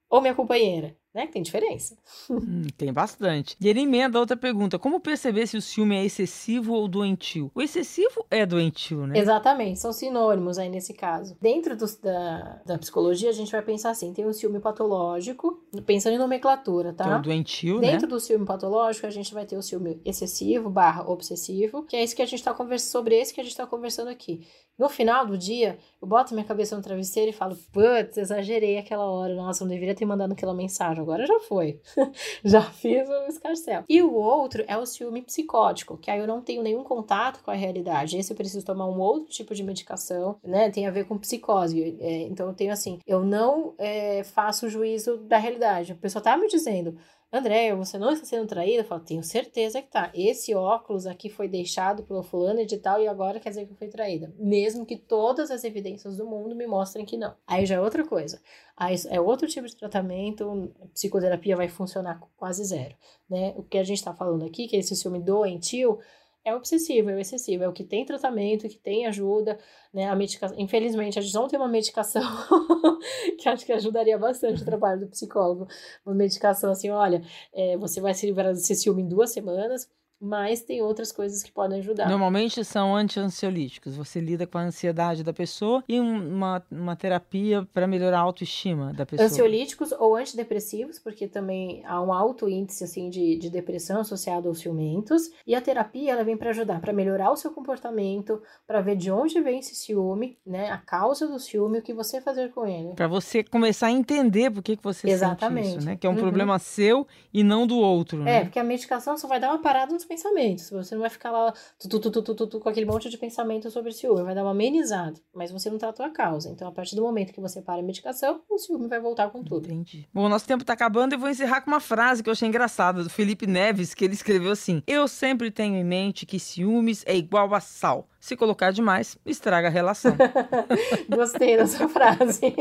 ou 0.09 0.21
minha 0.21 0.35
companheira? 0.35 0.97
Né? 1.15 1.27
Que 1.27 1.33
tem 1.33 1.43
diferença. 1.43 1.97
Hum, 2.31 2.67
tem 2.77 2.93
bastante. 2.93 3.57
E 3.61 3.69
ele 3.69 3.81
emenda 3.81 4.19
outra 4.19 4.37
pergunta: 4.37 4.79
como 4.79 5.01
perceber 5.01 5.47
se 5.47 5.57
o 5.57 5.63
ciúme 5.63 5.97
é 5.97 6.05
excessivo 6.05 6.73
ou 6.73 6.89
doentio? 6.89 7.51
O 7.55 7.61
excessivo 7.61 8.25
é 8.31 8.47
doentio, 8.47 9.07
né? 9.07 9.19
Exatamente, 9.19 9.79
são 9.79 9.93
sinônimos 9.93 10.59
aí 10.59 10.69
nesse 10.69 10.95
caso. 10.95 11.37
Dentro 11.41 11.77
do, 11.77 11.87
da, 12.01 12.61
da 12.65 12.79
psicologia, 12.79 13.31
a 13.31 13.35
gente 13.35 13.53
vai 13.53 13.63
pensar 13.63 13.91
assim: 13.91 14.13
tem 14.13 14.25
o 14.25 14.33
ciúme 14.33 14.61
patológico, 14.61 15.63
pensando 15.85 16.15
em 16.15 16.19
nomenclatura, 16.19 16.93
tá? 16.93 17.05
Que 17.05 17.11
é 17.11 17.17
o 17.17 17.23
doentio, 17.23 17.81
Dentro 17.81 18.07
né? 18.07 18.09
do 18.09 18.21
ciúme 18.21 18.47
patológico, 18.47 19.07
a 19.07 19.11
gente 19.11 19.35
vai 19.35 19.45
ter 19.45 19.57
o 19.57 19.63
ciúme 19.63 20.01
excessivo 20.05 20.71
barra 20.71 21.09
obsessivo, 21.09 21.83
que 21.85 21.97
é 21.97 22.03
isso 22.03 22.17
que 22.17 22.23
a 22.23 22.27
gente 22.27 22.43
tá 22.43 22.55
conversando 22.55 22.91
sobre 22.91 23.19
esse 23.19 23.35
que 23.35 23.41
a 23.41 23.45
gente 23.45 23.57
tá 23.57 23.67
conversando 23.67 24.09
aqui. 24.09 24.47
No 24.79 24.89
final 24.89 25.27
do 25.27 25.37
dia, 25.37 25.79
eu 26.01 26.09
boto 26.09 26.33
minha 26.35 26.47
cabeça 26.47 26.75
no 26.75 26.83
travesseiro 26.83 27.31
e 27.31 27.33
falo, 27.33 27.57
putz, 27.73 28.17
exagerei 28.17 28.79
aquela 28.79 29.05
hora, 29.05 29.35
nossa, 29.35 29.65
não 29.65 29.71
deveria 29.71 29.95
ter 29.95 30.07
mandado 30.07 30.33
aquela 30.33 30.55
mensagem 30.55 31.02
agora 31.03 31.27
já 31.27 31.39
foi. 31.41 31.81
já 32.45 32.63
fiz 32.63 33.09
o 33.09 33.27
escarcel. 33.27 33.85
E 33.89 34.03
o 34.03 34.13
outro 34.15 34.65
é 34.67 34.77
o 34.77 34.87
ciúme 34.87 35.23
psicótico, 35.23 35.97
que 35.97 36.11
aí 36.11 36.19
eu 36.19 36.27
não 36.27 36.41
tenho 36.41 36.63
nenhum 36.63 36.83
contato 36.83 37.43
com 37.43 37.51
a 37.51 37.55
realidade. 37.55 38.17
Esse 38.17 38.33
eu 38.33 38.37
preciso 38.37 38.65
tomar 38.65 38.87
um 38.87 38.99
outro 38.99 39.31
tipo 39.31 39.55
de 39.55 39.63
medicação, 39.63 40.37
né? 40.43 40.71
Tem 40.71 40.87
a 40.87 40.91
ver 40.91 41.07
com 41.07 41.19
psicose. 41.19 41.97
É, 42.01 42.23
então 42.23 42.49
eu 42.49 42.55
tenho 42.55 42.73
assim, 42.73 42.99
eu 43.07 43.25
não 43.25 43.75
é, 43.79 44.25
faço 44.25 44.69
juízo 44.69 45.19
da 45.19 45.39
realidade. 45.39 45.93
A 45.93 45.97
pessoa 45.97 46.23
tá 46.23 46.37
me 46.37 46.49
dizendo, 46.49 46.97
André, 47.35 47.75
você 47.75 47.97
não 47.97 48.13
está 48.13 48.27
sendo 48.27 48.47
traída? 48.47 48.83
Eu 48.83 48.85
falo, 48.85 49.01
tenho 49.01 49.23
certeza 49.23 49.81
que 49.81 49.91
tá. 49.91 50.11
Esse 50.15 50.55
óculos 50.55 51.07
aqui 51.07 51.31
foi 51.31 51.49
deixado 51.49 52.03
pelo 52.03 52.23
fulano 52.23 52.67
de 52.67 52.77
tal 52.77 53.01
e 53.01 53.09
agora 53.09 53.41
quer 53.41 53.49
dizer 53.49 53.65
que 53.65 53.73
eu 53.73 53.77
fui 53.77 53.89
traída. 53.89 54.31
Mesmo 54.39 54.85
que 54.85 54.99
todas 54.99 55.51
as 55.51 55.65
evidências 55.65 56.19
do 56.19 56.27
mundo 56.27 56.55
me 56.55 56.67
mostrem 56.67 57.07
que 57.07 57.17
não. 57.17 57.35
Aí 57.47 57.65
já 57.65 57.77
é 57.77 57.81
outra 57.81 58.07
coisa. 58.07 58.39
Aí 58.77 58.97
é 59.09 59.19
outro 59.19 59.49
tipo 59.49 59.67
de 59.67 59.75
tratamento, 59.75 60.75
psicoterapia 60.93 61.57
vai 61.57 61.69
funcionar 61.69 62.21
quase 62.37 62.63
zero, 62.67 62.95
né? 63.31 63.55
O 63.57 63.63
que 63.63 63.79
a 63.79 63.85
gente 63.85 63.99
está 63.99 64.13
falando 64.13 64.45
aqui, 64.45 64.69
que 64.69 64.77
é 64.77 64.81
esse 64.81 64.95
ciúme 64.95 65.19
doentio, 65.19 65.99
é 66.45 66.55
obsessivo, 66.55 67.11
é 67.11 67.21
excessivo, 67.21 67.65
é 67.65 67.69
o 67.69 67.73
que 67.73 67.85
tem 67.85 68.05
tratamento, 68.05 68.69
que 68.69 68.79
tem 68.79 69.07
ajuda, 69.07 69.59
né? 69.93 70.09
A 70.09 70.17
medicação, 70.17 70.59
infelizmente, 70.59 71.19
a 71.19 71.23
gente 71.23 71.35
não 71.35 71.47
tem 71.49 71.59
uma 71.59 71.69
medicação 71.69 72.23
que 73.39 73.49
acho 73.49 73.65
que 73.65 73.73
ajudaria 73.73 74.19
bastante 74.19 74.63
o 74.63 74.65
trabalho 74.65 75.01
do 75.01 75.09
psicólogo. 75.09 75.69
Uma 76.05 76.15
medicação 76.15 76.71
assim, 76.71 76.91
olha, 76.91 77.23
é, 77.53 77.77
você 77.77 78.01
vai 78.01 78.15
se 78.15 78.27
livrar 78.27 78.53
desse 78.53 78.75
ciúme 78.75 79.03
em 79.03 79.09
duas 79.09 79.33
semanas, 79.33 79.89
mas 80.23 80.63
tem 80.63 80.81
outras 80.81 81.11
coisas 81.11 81.43
que 81.43 81.51
podem 81.51 81.81
ajudar. 81.81 82.09
Normalmente 82.09 82.65
são 82.65 82.95
anti-ansiolíticos. 82.95 83.97
Você 83.97 84.21
lida 84.21 84.47
com 84.47 84.57
a 84.59 84.63
ansiedade 84.63 85.25
da 85.25 85.33
pessoa 85.33 85.83
e 85.89 85.99
uma, 85.99 86.63
uma 86.71 86.95
terapia 86.95 87.67
para 87.73 87.87
melhorar 87.89 88.19
a 88.19 88.23
autoestima 88.23 88.93
da 88.93 89.05
pessoa. 89.05 89.27
Ansiolíticos 89.27 89.91
ou 89.93 90.15
antidepressivos, 90.17 90.99
porque 90.99 91.27
também 91.27 91.83
há 91.85 92.01
um 92.01 92.13
alto 92.13 92.49
índice 92.49 92.85
assim 92.85 93.11
de, 93.11 93.37
de 93.37 93.51
depressão 93.51 94.01
associado 94.01 94.49
aos 94.49 94.61
ciumentos. 94.61 95.31
E 95.47 95.55
a 95.55 95.61
terapia 95.61 96.13
ela 96.13 96.23
vem 96.25 96.37
para 96.37 96.51
ajudar, 96.51 96.81
para 96.81 96.93
melhorar 96.93 97.31
o 97.33 97.37
seu 97.37 97.51
comportamento, 97.51 98.41
para 98.67 98.81
ver 98.81 98.97
de 98.97 99.11
onde 99.11 99.41
vem 99.41 99.59
esse 99.59 99.75
ciúme, 99.75 100.39
né, 100.47 100.71
a 100.71 100.79
causa 100.79 101.27
do 101.27 101.39
ciúme, 101.41 101.79
o 101.79 101.83
que 101.83 101.93
você 101.93 102.21
fazer 102.21 102.53
com 102.53 102.65
ele. 102.67 102.95
Para 102.95 103.09
você 103.09 103.43
começar 103.43 103.89
a 103.89 103.91
entender 103.91 104.51
por 104.51 104.63
que, 104.63 104.77
que 104.77 104.83
você 104.85 105.11
Exatamente. 105.11 105.67
sente 105.67 105.79
isso, 105.79 105.87
né? 105.87 105.97
Que 105.97 106.07
é 106.07 106.11
um 106.11 106.13
Uhum. 106.13 106.19
problema 106.19 106.59
seu 106.59 107.07
e 107.35 107.43
não 107.43 107.67
do 107.67 107.77
outro, 107.79 108.21
É, 108.23 108.25
né? 108.25 108.45
porque 108.45 108.59
a 108.59 108.65
medicação 108.65 109.17
só 109.17 109.27
vai 109.27 109.41
dar 109.41 109.49
uma 109.51 109.59
parada 109.61 109.93
nos 109.93 110.05
pensamentos. 110.13 110.71
Você 110.71 110.95
não 110.95 111.01
vai 111.01 111.11
ficar 111.11 111.31
lá 111.31 111.53
tu, 111.79 111.99
tu, 111.99 112.11
tu, 112.23 112.61
com 112.61 112.69
aquele 112.69 112.87
monte 112.87 113.09
de 113.09 113.17
pensamento 113.17 113.71
sobre 113.71 113.93
ciúme. 113.93 114.23
Vai 114.23 114.35
dar 114.35 114.43
uma 114.43 114.51
amenizada. 114.51 115.19
Mas 115.35 115.51
você 115.51 115.71
não 115.71 115.79
tratou 115.79 116.05
a 116.05 116.11
causa. 116.11 116.51
Então, 116.51 116.69
a 116.69 116.73
partir 116.73 116.95
do 116.95 117.03
momento 117.03 117.33
que 117.33 117.41
você 117.41 117.63
para 117.63 117.81
a 117.81 117.83
medicação, 117.83 118.43
o 118.49 118.59
ciúme 118.59 118.89
vai 118.89 119.01
voltar 119.01 119.31
com 119.31 119.43
tudo. 119.43 119.67
Entendi. 119.67 120.09
Bom, 120.13 120.29
nosso 120.29 120.47
tempo 120.47 120.65
tá 120.65 120.75
acabando 120.75 121.15
e 121.15 121.19
vou 121.19 121.29
encerrar 121.29 121.63
com 121.63 121.71
uma 121.71 121.81
frase 121.81 122.23
que 122.23 122.29
eu 122.29 122.33
achei 122.33 122.49
engraçada, 122.49 123.03
do 123.03 123.11
Felipe 123.11 123.47
Neves, 123.47 123.95
que 123.95 124.05
ele 124.05 124.15
escreveu 124.15 124.53
assim: 124.53 124.83
Eu 124.87 125.09
sempre 125.09 125.51
tenho 125.51 125.77
em 125.77 125.85
mente 125.85 126.27
que 126.27 126.39
ciúmes 126.39 127.03
é 127.07 127.17
igual 127.17 127.55
a 127.55 127.61
sal. 127.61 128.09
Se 128.23 128.37
colocar 128.37 128.71
demais, 128.71 129.19
estraga 129.27 129.67
a 129.67 129.71
relação. 129.71 130.17
Gostei 131.11 131.57
dessa 131.57 131.89
frase. 131.89 132.55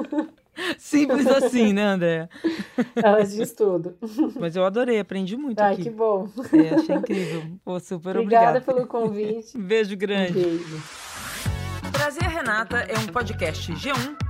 Simples 0.78 1.26
assim, 1.26 1.74
né, 1.74 1.82
André? 1.84 2.30
Ela 2.96 3.22
diz 3.22 3.52
tudo. 3.52 3.94
Mas 4.40 4.56
eu 4.56 4.64
adorei, 4.64 4.98
aprendi 4.98 5.36
muito 5.36 5.60
Ai, 5.60 5.74
aqui. 5.74 5.82
que 5.82 5.90
bom. 5.90 6.26
É, 6.54 6.74
achei 6.76 6.96
incrível. 6.96 7.42
Pô, 7.62 7.78
super 7.78 8.16
Obrigada 8.16 8.56
obrigado. 8.56 8.64
pelo 8.64 8.86
convite. 8.86 9.52
Um 9.60 9.62
beijo 9.62 9.94
Um 9.94 9.98
grande. 9.98 10.32
beijo. 10.32 10.82
Prazer 11.92 12.22
Renata 12.22 12.78
é 12.78 12.98
um 12.98 13.06
podcast 13.08 13.70
G1 13.74 14.29